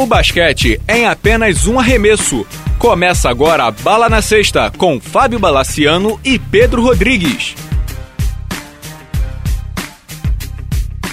O 0.00 0.06
basquete 0.06 0.80
é 0.88 1.00
em 1.00 1.04
apenas 1.04 1.66
um 1.66 1.78
arremesso. 1.78 2.46
Começa 2.78 3.28
agora 3.28 3.64
a 3.64 3.70
Bala 3.70 4.08
na 4.08 4.22
Sexta 4.22 4.70
com 4.70 4.98
Fábio 4.98 5.38
Balaciano 5.38 6.18
e 6.24 6.38
Pedro 6.38 6.80
Rodrigues. 6.80 7.54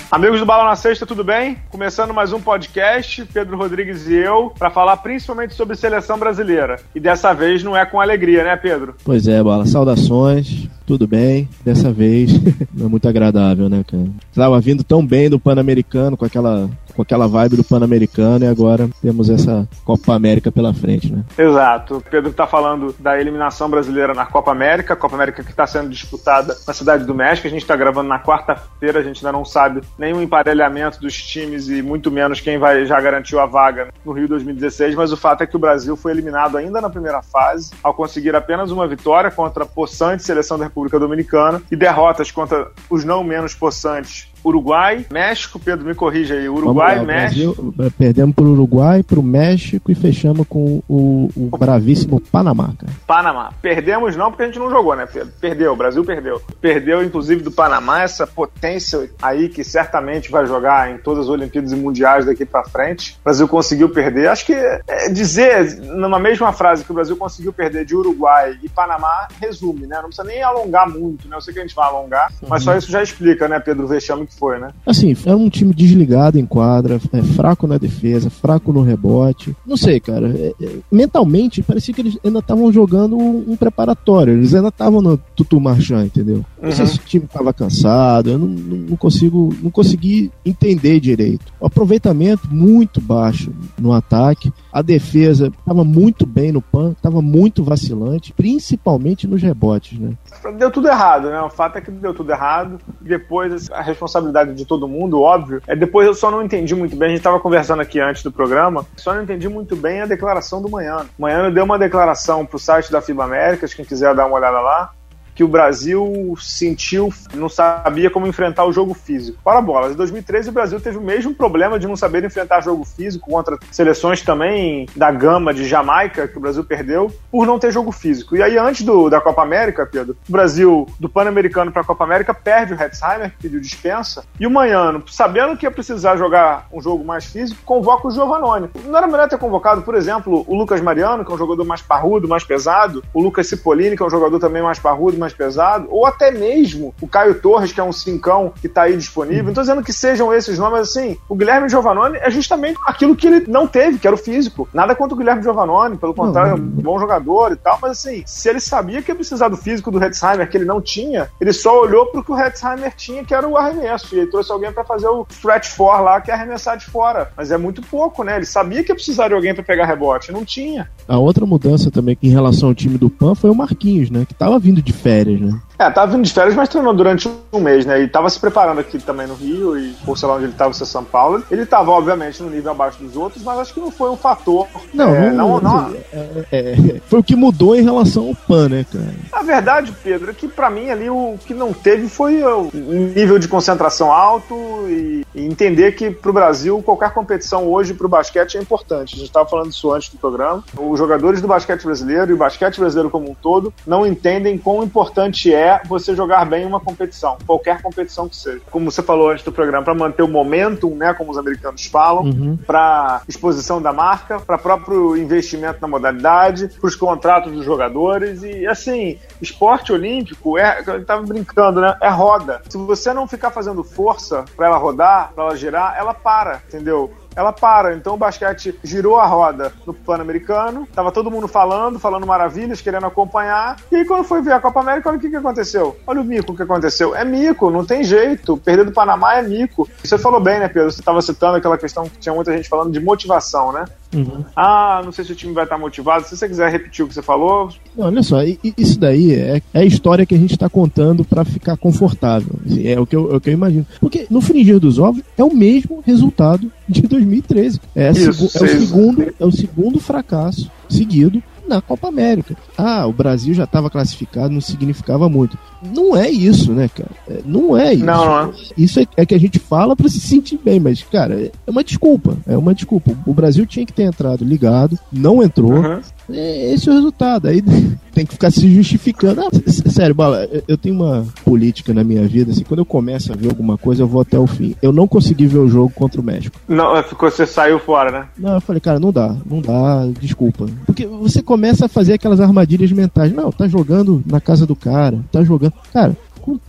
Amigos 0.09 0.39
do 0.39 0.45
Bala 0.45 0.63
na 0.63 0.77
Sexta, 0.77 1.05
tudo 1.05 1.21
bem? 1.21 1.57
Começando 1.69 2.13
mais 2.13 2.31
um 2.31 2.39
podcast, 2.39 3.25
Pedro 3.25 3.57
Rodrigues 3.57 4.07
e 4.07 4.13
eu, 4.13 4.53
para 4.57 4.69
falar 4.69 4.95
principalmente 4.95 5.53
sobre 5.53 5.75
seleção 5.75 6.17
brasileira. 6.17 6.79
E 6.95 6.99
dessa 7.01 7.33
vez 7.33 7.61
não 7.61 7.75
é 7.75 7.85
com 7.85 7.99
alegria, 7.99 8.45
né, 8.45 8.55
Pedro? 8.55 8.95
Pois 9.03 9.27
é, 9.27 9.43
Bala. 9.43 9.65
Saudações, 9.65 10.69
tudo 10.87 11.05
bem. 11.05 11.49
Dessa 11.63 11.91
vez 11.91 12.31
não 12.73 12.87
é 12.87 12.89
muito 12.89 13.07
agradável, 13.07 13.67
né, 13.67 13.83
cara? 13.85 14.07
Estava 14.29 14.59
vindo 14.61 14.83
tão 14.83 15.05
bem 15.05 15.29
do 15.29 15.37
Pan-Americano 15.37 16.15
com 16.15 16.25
aquela 16.25 16.69
com 16.97 17.03
aquela 17.03 17.27
vibe 17.27 17.57
do 17.57 17.63
Pan-Americano 17.63 18.43
e 18.43 18.47
agora 18.47 18.89
temos 19.03 19.29
essa 19.29 19.69
Copa 19.85 20.15
América 20.15 20.51
pela 20.51 20.73
frente, 20.73 21.13
né? 21.13 21.23
Exato. 21.37 21.97
O 21.97 22.01
Pedro 22.01 22.31
está 22.31 22.47
falando 22.47 22.95
da 22.97 23.21
eliminação 23.21 23.69
brasileira 23.69 24.15
na 24.15 24.25
Copa 24.25 24.51
América, 24.51 24.95
Copa 24.95 25.15
América 25.15 25.43
que 25.43 25.51
está 25.51 25.67
sendo 25.67 25.89
disputada 25.89 26.57
na 26.65 26.73
cidade 26.73 27.05
do 27.05 27.13
México. 27.13 27.47
A 27.47 27.51
gente 27.51 27.61
está 27.61 27.75
gravando 27.75 28.09
na 28.09 28.19
quarta-feira, 28.19 28.99
a 28.99 29.03
gente 29.03 29.23
ainda 29.23 29.37
não 29.37 29.45
sabe 29.45 29.81
nenhum 29.95 30.23
emparelhamento 30.23 30.99
dos 30.99 31.13
times 31.21 31.69
e 31.69 31.83
muito 31.83 32.09
menos 32.09 32.41
quem 32.41 32.57
vai 32.57 32.87
já 32.87 32.99
garantiu 32.99 33.39
a 33.39 33.45
vaga 33.45 33.89
no 34.03 34.11
Rio 34.11 34.27
2016, 34.27 34.95
mas 34.95 35.11
o 35.11 35.17
fato 35.17 35.43
é 35.43 35.47
que 35.47 35.55
o 35.55 35.59
Brasil 35.59 35.95
foi 35.95 36.13
eliminado 36.13 36.57
ainda 36.57 36.81
na 36.81 36.89
primeira 36.89 37.21
fase, 37.21 37.71
ao 37.83 37.93
conseguir 37.93 38.35
apenas 38.35 38.71
uma 38.71 38.87
vitória 38.87 39.29
contra 39.29 39.63
a 39.63 39.67
possante 39.67 40.23
seleção 40.23 40.57
da 40.57 40.65
República 40.77 40.99
Dominicana 40.99 41.61
e 41.71 41.75
derrotas 41.75 42.29
contra 42.29 42.71
os 42.87 43.03
não 43.03 43.23
menos 43.23 43.55
possantes 43.55 44.31
Uruguai, 44.47 45.05
México, 45.11 45.59
Pedro 45.59 45.85
me 45.85 45.95
corrija 45.95 46.35
aí, 46.35 46.47
Uruguai, 46.47 46.97
lá, 46.97 47.03
México. 47.03 47.61
Brasil, 47.61 47.73
eh, 47.79 47.91
perdemos 47.97 48.35
para 48.35 48.45
o 48.45 48.51
Uruguai, 48.51 49.03
para 49.03 49.19
o 49.19 49.23
México 49.23 49.91
e 49.91 49.95
fechamos 49.95 50.47
com 50.47 50.81
o, 50.87 51.29
o 51.35 51.57
bravíssimo 51.57 52.19
Panamá. 52.19 52.73
Cara. 52.77 52.93
Panamá. 53.05 53.51
Perdemos 53.61 54.15
não 54.15 54.29
porque 54.29 54.43
a 54.43 54.45
gente 54.47 54.59
não 54.59 54.69
jogou, 54.69 54.95
né, 54.95 55.05
Pedro? 55.05 55.31
Perdeu, 55.39 55.73
o 55.73 55.75
Brasil 55.75 56.03
perdeu. 56.03 56.41
Perdeu, 56.61 57.03
inclusive, 57.03 57.41
do 57.41 57.51
Panamá, 57.51 58.01
essa 58.01 58.25
potência 58.25 59.09
aí 59.21 59.49
que 59.49 59.63
certamente 59.63 60.31
vai 60.31 60.45
jogar 60.45 60.91
em 60.91 60.97
todas 60.97 61.25
as 61.25 61.29
Olimpíadas 61.29 61.71
e 61.71 61.75
Mundiais 61.75 62.25
daqui 62.25 62.45
para 62.45 62.63
frente. 62.63 63.17
O 63.21 63.23
Brasil 63.23 63.47
conseguiu 63.47 63.89
perder. 63.89 64.29
Acho 64.29 64.45
que 64.45 64.53
é, 64.53 65.09
dizer 65.09 65.77
numa 65.81 66.19
mesma 66.19 66.51
frase 66.53 66.83
que 66.83 66.91
o 66.91 66.95
Brasil 66.95 67.15
conseguiu 67.17 67.53
perder 67.53 67.85
de 67.85 67.95
Uruguai 67.95 68.57
e 68.61 68.69
Panamá 68.69 69.27
resume, 69.39 69.87
né? 69.87 69.97
Não 69.97 70.09
precisa 70.09 70.27
nem 70.27 70.41
alongar 70.41 70.89
muito, 70.89 71.27
né? 71.27 71.35
Eu 71.35 71.41
sei 71.41 71.53
que 71.53 71.59
a 71.59 71.63
gente 71.63 71.75
vai 71.75 71.87
alongar, 71.87 72.31
uhum. 72.41 72.49
mas 72.49 72.63
só 72.63 72.75
isso 72.75 72.91
já 72.91 73.01
explica, 73.01 73.47
né, 73.47 73.59
Pedro, 73.59 73.85
o 73.85 73.87
vexame 73.87 74.25
que 74.25 74.36
foi, 74.37 74.59
né? 74.59 74.69
Assim, 74.85 75.15
era 75.25 75.35
um 75.35 75.49
time 75.49 75.73
desligado 75.73 76.39
em 76.39 76.45
quadra, 76.45 76.99
é, 77.11 77.21
fraco 77.21 77.67
na 77.67 77.77
defesa, 77.77 78.29
fraco 78.29 78.71
no 78.71 78.81
rebote. 78.81 79.55
Não 79.65 79.75
sei, 79.75 79.99
cara. 79.99 80.27
É, 80.29 80.53
é, 80.61 80.69
mentalmente, 80.91 81.63
parecia 81.63 81.93
que 81.93 82.01
eles 82.01 82.17
ainda 82.23 82.39
estavam 82.39 82.71
jogando 82.71 83.17
um, 83.17 83.51
um, 83.51 83.55
preparatório. 83.55 84.33
Eles 84.33 84.53
ainda 84.53 84.69
estavam 84.69 85.01
no 85.01 85.17
Tutu 85.35 85.59
Marchand, 85.59 86.05
entendeu? 86.05 86.45
Não 86.61 86.71
sei 86.71 86.85
uhum. 86.85 86.91
se 86.91 86.97
o 86.97 87.03
time 87.03 87.25
estava 87.25 87.51
cansado, 87.53 88.29
eu 88.29 88.37
não, 88.37 88.47
não, 88.47 88.97
consigo, 88.97 89.53
não 89.61 89.71
consegui 89.71 90.31
entender 90.45 90.99
direito. 90.99 91.51
O 91.59 91.65
aproveitamento 91.65 92.47
muito 92.49 93.01
baixo 93.01 93.51
no 93.77 93.91
ataque. 93.91 94.53
A 94.71 94.81
defesa 94.81 95.47
estava 95.47 95.83
muito 95.83 96.25
bem 96.25 96.51
no 96.51 96.61
PAN, 96.61 96.91
estava 96.91 97.21
muito 97.21 97.63
vacilante, 97.63 98.33
principalmente 98.33 99.27
nos 99.27 99.41
rebotes, 99.41 99.99
né? 99.99 100.13
Deu 100.57 100.69
tudo 100.69 100.87
errado, 100.87 101.29
né? 101.29 101.41
O 101.41 101.49
fato 101.49 101.77
é 101.77 101.81
que 101.81 101.89
deu 101.89 102.13
tudo 102.13 102.31
errado. 102.31 102.79
Depois, 103.01 103.71
a 103.71 103.81
responsabilidade 103.81 104.26
de 104.53 104.65
todo 104.65 104.87
mundo, 104.87 105.21
óbvio. 105.21 105.61
É, 105.67 105.75
depois 105.75 106.07
eu 106.07 106.13
só 106.13 106.29
não 106.29 106.43
entendi 106.43 106.75
muito 106.75 106.95
bem, 106.95 107.07
a 107.07 107.09
gente 107.09 107.19
estava 107.19 107.39
conversando 107.39 107.81
aqui 107.81 107.99
antes 107.99 108.23
do 108.23 108.31
programa, 108.31 108.85
só 108.95 109.13
não 109.13 109.23
entendi 109.23 109.47
muito 109.47 109.75
bem 109.75 110.01
a 110.01 110.05
declaração 110.05 110.61
do 110.61 110.69
Manhã. 110.69 111.05
Manhã 111.17 111.51
deu 111.51 111.63
uma 111.63 111.79
declaração 111.79 112.45
pro 112.45 112.59
site 112.59 112.91
da 112.91 113.01
FIBA 113.01 113.23
Américas, 113.23 113.73
quem 113.73 113.85
quiser 113.85 114.13
dar 114.15 114.25
uma 114.25 114.37
olhada 114.37 114.59
lá, 114.59 114.93
que 115.37 115.43
o 115.43 115.47
Brasil 115.47 116.35
sentiu, 116.41 117.13
não 117.35 117.47
sabia 117.47 118.09
como 118.09 118.25
enfrentar 118.25 118.65
o 118.65 118.73
jogo 118.73 118.95
físico. 118.95 119.37
Para 119.43 119.61
bolas, 119.61 119.93
em 119.93 119.95
2013 119.95 120.49
o 120.49 120.51
Brasil 120.51 120.81
teve 120.81 120.97
o 120.97 121.01
mesmo 121.01 121.31
problema 121.31 121.77
de 121.77 121.85
não 121.85 121.95
saber 121.95 122.23
enfrentar 122.23 122.61
jogo 122.61 122.83
físico 122.83 123.29
contra 123.29 123.55
seleções 123.69 124.23
também 124.23 124.87
da 124.95 125.11
gama 125.11 125.53
de 125.53 125.63
Jamaica, 125.63 126.27
que 126.27 126.39
o 126.39 126.41
Brasil 126.41 126.63
perdeu, 126.63 127.11
por 127.31 127.45
não 127.45 127.59
ter 127.59 127.71
jogo 127.71 127.91
físico. 127.91 128.35
E 128.35 128.41
aí, 128.41 128.57
antes 128.57 128.83
do, 128.83 129.11
da 129.11 129.21
Copa 129.21 129.43
América, 129.43 129.85
Pedro, 129.85 130.17
o 130.27 130.31
Brasil, 130.31 130.87
do 130.99 131.07
Pan-Americano 131.07 131.71
para 131.71 131.83
a 131.83 131.85
Copa 131.85 132.03
América, 132.03 132.33
perde 132.33 132.73
o 132.73 132.81
Hetzheimer, 132.81 133.29
que 133.29 133.43
pediu 133.43 133.59
dispensa, 133.59 134.25
e 134.39 134.47
o 134.47 134.49
Manhano, 134.49 135.03
sabendo 135.07 135.55
que 135.55 135.67
ia 135.67 135.71
precisar 135.71 136.17
jogar 136.17 136.67
um 136.73 136.81
jogo 136.81 137.05
mais 137.05 137.25
físico, 137.25 137.61
convoca 137.63 138.07
o 138.07 138.11
Giovanoni. 138.11 138.71
Não 138.85 138.97
era 138.97 139.05
melhor 139.05 139.29
ter 139.29 139.37
convocado, 139.37 139.83
por 139.83 139.93
exemplo, 139.93 140.43
o 140.47 140.55
Lucas 140.55 140.81
Mariano, 140.81 141.23
que 141.23 141.31
é 141.31 141.35
um 141.35 141.37
jogador 141.37 141.63
mais 141.63 141.83
parrudo, 141.83 142.27
mais 142.27 142.43
pesado, 142.43 143.03
o 143.13 143.21
Lucas 143.21 143.45
Cipollini, 143.45 143.95
que 143.95 144.01
é 144.01 144.05
um 144.05 144.09
jogador 144.09 144.39
também 144.39 144.63
mais 144.63 144.79
parrudo, 144.79 145.15
mais 145.26 145.26
mais 145.27 145.33
pesado, 145.33 145.87
ou 145.89 146.05
até 146.05 146.31
mesmo 146.31 146.93
o 147.01 147.07
Caio 147.07 147.35
Torres, 147.35 147.71
que 147.71 147.79
é 147.79 147.83
um 147.83 147.91
cincão 147.91 148.53
que 148.59 148.67
está 148.67 148.83
aí 148.83 148.95
disponível. 148.95 149.43
Não 149.43 149.51
estou 149.51 149.63
dizendo 149.63 149.83
que 149.83 149.91
sejam 149.91 150.33
esses 150.33 150.57
nomes, 150.57 150.79
assim, 150.79 151.17
o 151.27 151.35
Guilherme 151.35 151.69
Giovanoni 151.69 152.17
é 152.17 152.31
justamente 152.31 152.79
aquilo 152.85 153.15
que 153.15 153.27
ele 153.27 153.45
não 153.47 153.67
teve, 153.67 153.99
que 153.99 154.07
era 154.07 154.15
o 154.15 154.19
físico. 154.19 154.67
Nada 154.73 154.95
contra 154.95 155.15
o 155.15 155.17
Guilherme 155.17 155.43
Giovanoni, 155.43 155.97
pelo 155.97 156.13
contrário, 156.13 156.51
é 156.51 156.55
um 156.55 156.59
bom 156.59 156.99
jogador 156.99 157.51
e 157.51 157.55
tal, 157.55 157.77
mas 157.81 157.91
assim, 157.91 158.23
se 158.25 158.49
ele 158.49 158.59
sabia 158.59 159.01
que 159.01 159.11
ia 159.11 159.15
precisar 159.15 159.49
do 159.49 159.57
físico 159.57 159.91
do 159.91 160.01
Hetzheimer, 160.01 160.49
que 160.49 160.57
ele 160.57 160.65
não 160.65 160.81
tinha, 160.81 161.29
ele 161.39 161.51
só 161.51 161.81
olhou 161.81 162.05
pro 162.07 162.23
que 162.23 162.31
o 162.31 162.39
Hetzheimer 162.39 162.93
tinha, 162.95 163.23
que 163.23 163.33
era 163.33 163.47
o 163.47 163.57
arremesso, 163.57 164.15
e 164.15 164.19
ele 164.19 164.31
trouxe 164.31 164.51
alguém 164.51 164.71
para 164.71 164.83
fazer 164.83 165.07
o 165.07 165.25
stretch 165.29 165.69
for 165.69 165.99
lá, 166.01 166.21
que 166.21 166.31
é 166.31 166.33
arremessar 166.33 166.77
de 166.77 166.85
fora. 166.85 167.31
Mas 167.35 167.51
é 167.51 167.57
muito 167.57 167.81
pouco, 167.81 168.23
né? 168.23 168.37
Ele 168.37 168.45
sabia 168.45 168.83
que 168.83 168.91
ia 168.91 168.95
precisar 168.95 169.27
de 169.27 169.33
alguém 169.33 169.53
para 169.53 169.63
pegar 169.63 169.85
rebote, 169.85 170.31
não 170.31 170.45
tinha. 170.45 170.89
A 171.07 171.17
outra 171.17 171.45
mudança 171.45 171.91
também 171.91 172.17
em 172.21 172.29
relação 172.29 172.69
ao 172.69 172.75
time 172.75 172.97
do 172.97 173.09
PAN 173.09 173.35
foi 173.35 173.49
o 173.49 173.55
Marquinhos, 173.55 174.09
né? 174.09 174.25
Que 174.25 174.33
tava 174.33 174.59
vindo 174.59 174.81
de 174.81 174.93
férias 174.93 175.16
férias, 175.17 175.41
né? 175.41 175.66
É, 175.79 175.89
tava 175.91 176.11
vindo 176.11 176.23
de 176.23 176.33
férias, 176.33 176.55
mas 176.55 176.69
treinou 176.69 176.93
durante 176.93 177.29
um 177.53 177.59
mês, 177.59 177.85
né? 177.85 178.01
E 178.01 178.07
tava 178.07 178.29
se 178.29 178.39
preparando 178.39 178.79
aqui 178.79 178.97
também 178.97 179.27
no 179.27 179.35
Rio, 179.35 179.77
e 179.77 179.93
por 180.05 180.17
sei 180.17 180.27
lá 180.27 180.35
onde 180.35 180.45
ele 180.45 180.53
tava, 180.53 180.73
se 180.73 180.81
é 180.81 180.85
São 180.85 181.03
Paulo. 181.03 181.43
Ele 181.51 181.65
tava, 181.65 181.91
obviamente, 181.91 182.41
no 182.41 182.49
nível 182.49 182.71
abaixo 182.71 183.03
dos 183.03 183.15
outros, 183.15 183.43
mas 183.43 183.59
acho 183.59 183.73
que 183.73 183.79
não 183.79 183.91
foi 183.91 184.09
um 184.09 184.17
fator. 184.17 184.67
Não, 184.91 185.15
é, 185.15 185.31
não, 185.31 185.61
não, 185.61 185.81
não... 185.81 185.95
É, 186.11 186.45
é, 186.51 187.01
foi 187.07 187.19
o 187.19 187.23
que 187.23 187.35
mudou 187.35 187.75
em 187.75 187.83
relação 187.83 188.27
ao 188.27 188.35
PAN, 188.35 188.69
né, 188.69 188.85
cara? 188.91 189.13
A 189.31 189.43
verdade, 189.43 189.93
Pedro, 190.03 190.31
é 190.31 190.33
que 190.33 190.47
para 190.47 190.69
mim 190.69 190.89
ali 190.89 191.09
o 191.09 191.35
que 191.45 191.53
não 191.53 191.71
teve 191.71 192.09
foi 192.09 192.43
o 192.43 192.71
nível 192.73 193.37
de 193.37 193.47
concentração 193.47 194.11
alto 194.11 194.55
e, 194.87 195.25
e 195.35 195.45
entender 195.45 195.91
que 195.93 196.09
pro 196.09 196.33
Brasil 196.33 196.81
qualquer 196.81 197.11
competição 197.11 197.67
hoje 197.67 197.93
pro 197.93 198.09
basquete 198.09 198.57
é 198.57 198.61
importante. 198.61 199.15
A 199.15 199.19
gente 199.19 199.31
tava 199.31 199.47
falando 199.47 199.71
isso 199.71 199.91
antes 199.91 200.09
do 200.09 200.17
programa. 200.17 200.63
Os 200.75 200.97
jogadores 200.97 201.41
do 201.41 201.47
basquete 201.47 201.83
brasileiro 201.83 202.31
e 202.31 202.33
o 202.33 202.37
basquete 202.37 202.79
brasileiro 202.79 203.09
como 203.09 203.29
um 203.29 203.35
todo 203.35 203.73
não 203.85 204.05
entendem 204.05 204.57
quão 204.57 204.83
importante 204.83 205.53
é 205.53 205.66
você 205.85 206.15
jogar 206.15 206.45
bem 206.45 206.65
uma 206.65 206.79
competição, 206.79 207.37
qualquer 207.45 207.81
competição 207.81 208.27
que 208.27 208.35
seja. 208.35 208.61
Como 208.71 208.91
você 208.91 209.01
falou 209.01 209.29
antes 209.29 209.43
do 209.43 209.51
programa, 209.51 209.83
para 209.83 209.93
manter 209.93 210.23
o 210.23 210.27
momentum, 210.27 210.95
né, 210.95 211.13
como 211.13 211.31
os 211.31 211.37
americanos 211.37 211.85
falam, 211.85 212.23
uhum. 212.23 212.57
para 212.65 213.21
exposição 213.27 213.81
da 213.81 213.93
marca, 213.93 214.39
para 214.39 214.57
próprio 214.57 215.15
investimento 215.15 215.79
na 215.81 215.87
modalidade, 215.87 216.69
para 216.79 216.87
os 216.87 216.95
contratos 216.95 217.51
dos 217.51 217.65
jogadores 217.65 218.43
e 218.43 218.65
assim, 218.67 219.17
esporte 219.41 219.91
olímpico 219.91 220.57
é, 220.57 220.83
eu 220.85 221.05
tava 221.05 221.23
brincando, 221.23 221.81
né, 221.81 221.95
é 222.01 222.09
roda. 222.09 222.61
Se 222.69 222.77
você 222.77 223.13
não 223.13 223.27
ficar 223.27 223.51
fazendo 223.51 223.83
força 223.83 224.45
para 224.55 224.67
ela 224.67 224.77
rodar, 224.77 225.31
para 225.33 225.45
ela 225.45 225.55
girar, 225.55 225.95
ela 225.97 226.13
para, 226.13 226.61
entendeu? 226.67 227.11
Ela 227.37 227.53
para. 227.53 227.95
Então 227.95 228.15
o 228.15 228.17
basquete 228.17 228.77
girou 228.83 229.19
a 229.19 229.27
roda 229.27 229.71
no 229.85 229.93
Pan-Americano, 229.93 230.87
tava 230.93 231.11
todo 231.11 231.29
mundo 231.29 231.47
falando, 231.47 231.99
falando 231.99 232.25
maravilhas, 232.25 232.81
querendo 232.81 233.05
acompanhar. 233.05 233.77
E 233.91 233.97
aí 233.97 234.05
quando 234.05 234.23
foi 234.23 234.41
ver 234.41 234.53
a 234.53 234.59
Copa 234.59 234.79
América, 234.79 235.09
olha 235.09 235.19
o 235.19 235.21
que, 235.21 235.29
que 235.29 235.35
aconteceu. 235.35 235.95
Olha 236.07 236.19
o 236.19 236.23
mico 236.23 236.55
que 236.55 236.63
aconteceu. 236.63 237.15
É 237.15 237.23
mico, 237.23 237.69
não 237.69 237.85
tem 237.85 238.03
jeito. 238.03 238.57
Perder 238.57 238.85
do 238.85 238.91
Panamá 238.91 239.35
é 239.35 239.43
mico. 239.43 239.87
Você 240.03 240.17
falou 240.17 240.39
bem, 240.39 240.59
né, 240.59 240.67
Pedro? 240.67 240.91
Você 240.91 240.99
estava 240.99 241.21
citando 241.21 241.57
aquela 241.57 241.77
questão 241.77 242.09
que 242.09 242.17
tinha 242.17 242.33
muita 242.33 242.55
gente 242.57 242.67
falando 242.67 242.91
de 242.91 242.99
motivação, 242.99 243.71
né? 243.71 243.85
Uhum. 244.13 244.43
Ah, 244.55 245.01
não 245.03 245.11
sei 245.11 245.25
se 245.25 245.31
o 245.31 245.35
time 245.35 245.53
vai 245.53 245.65
estar 245.65 245.77
motivado. 245.77 246.25
Se 246.25 246.35
você 246.35 246.47
quiser 246.47 246.71
repetir 246.71 247.03
o 247.03 247.07
que 247.07 247.13
você 247.13 247.21
falou. 247.21 247.69
Não, 247.95 248.07
olha 248.07 248.23
só, 248.23 248.37
isso 248.43 248.99
daí 248.99 249.33
é, 249.33 249.61
é 249.73 249.79
a 249.79 249.85
história 249.85 250.25
que 250.25 250.33
a 250.33 250.37
gente 250.37 250.53
está 250.53 250.69
contando 250.69 251.25
para 251.25 251.43
ficar 251.43 251.77
confortável. 251.77 252.55
Assim, 252.65 252.87
é 252.87 252.99
o, 252.99 253.05
que 253.05 253.15
eu, 253.15 253.31
é 253.33 253.35
o 253.35 253.41
que 253.41 253.49
eu 253.49 253.53
imagino. 253.53 253.85
Porque 253.99 254.25
no 254.29 254.41
fringir 254.41 254.79
dos 254.79 254.97
ovos 254.97 255.21
é 255.37 255.43
o 255.43 255.53
mesmo 255.53 256.01
resultado 256.05 256.71
de 256.87 257.01
2013. 257.27 257.81
É, 257.95 258.11
isso, 258.11 258.57
é, 258.57 258.63
o 258.63 258.67
segundo, 258.67 259.33
é 259.39 259.45
o 259.45 259.51
segundo 259.51 259.99
fracasso 259.99 260.69
seguido 260.89 261.41
na 261.67 261.81
Copa 261.81 262.07
América. 262.07 262.55
Ah, 262.77 263.05
o 263.05 263.11
Brasil 263.11 263.53
já 263.53 263.65
estava 263.65 263.89
classificado, 263.89 264.53
não 264.53 264.61
significava 264.61 265.27
muito. 265.27 265.57
Não 265.93 266.15
é 266.15 266.29
isso, 266.29 266.71
né, 266.71 266.87
cara? 266.87 267.11
É, 267.29 267.41
não 267.45 267.77
é 267.77 267.93
isso. 267.93 268.05
Não, 268.05 268.25
não 268.25 268.49
é. 268.49 268.53
Isso 268.77 268.99
é, 268.99 269.07
é 269.17 269.25
que 269.25 269.35
a 269.35 269.39
gente 269.39 269.59
fala 269.59 269.95
para 269.95 270.07
se 270.07 270.19
sentir 270.19 270.59
bem, 270.63 270.79
mas, 270.79 271.03
cara, 271.03 271.51
é 271.67 271.69
uma 271.69 271.83
desculpa. 271.83 272.37
É 272.47 272.57
uma 272.57 272.73
desculpa. 272.73 273.11
O 273.25 273.33
Brasil 273.33 273.65
tinha 273.65 273.85
que 273.85 273.93
ter 273.93 274.03
entrado 274.03 274.45
ligado, 274.45 274.97
não 275.11 275.43
entrou. 275.43 275.73
Uhum. 275.73 275.99
É 276.29 276.73
esse 276.73 276.89
é 276.89 276.91
o 276.91 276.95
resultado. 276.95 277.47
Aí 277.47 277.61
tem 278.13 278.25
que 278.25 278.33
ficar 278.33 278.51
se 278.51 278.73
justificando. 278.73 279.41
Ah, 279.41 279.49
sério, 279.89 280.15
Bala, 280.15 280.47
eu 280.67 280.77
tenho 280.77 280.95
uma 280.95 281.25
política 281.43 281.93
na 281.93 282.03
minha 282.03 282.27
vida, 282.27 282.51
assim, 282.51 282.63
quando 282.63 282.79
eu 282.79 282.85
começo 282.85 283.31
a 283.31 283.35
ver 283.35 283.49
alguma 283.49 283.77
coisa, 283.77 284.03
eu 284.03 284.07
vou 284.07 284.21
até 284.21 284.37
o 284.37 284.47
fim. 284.47 284.75
Eu 284.81 284.91
não 284.91 285.07
consegui 285.07 285.45
ver 285.47 285.59
o 285.59 285.67
jogo 285.67 285.91
contra 285.93 286.19
o 286.19 286.23
México. 286.23 286.59
Não, 286.67 286.95
é, 286.95 287.03
ficou, 287.03 287.29
você 287.29 287.45
saiu 287.45 287.79
fora, 287.79 288.11
né? 288.11 288.27
Não, 288.37 288.55
eu 288.55 288.61
falei, 288.61 288.79
cara, 288.79 288.99
não 288.99 289.11
dá, 289.11 289.35
não 289.45 289.61
dá, 289.61 290.07
desculpa. 290.19 290.65
Porque 290.85 291.05
você 291.05 291.41
começa 291.41 291.85
a 291.85 291.89
fazer 291.89 292.13
aquelas 292.13 292.41
armadilhas 292.41 292.91
mentais. 292.91 293.31
Não, 293.31 293.51
tá 293.51 293.67
jogando 293.67 294.23
na 294.25 294.41
casa 294.41 294.65
do 294.65 294.75
cara, 294.75 295.19
tá 295.31 295.43
jogando. 295.43 295.73
Cara, 295.93 296.15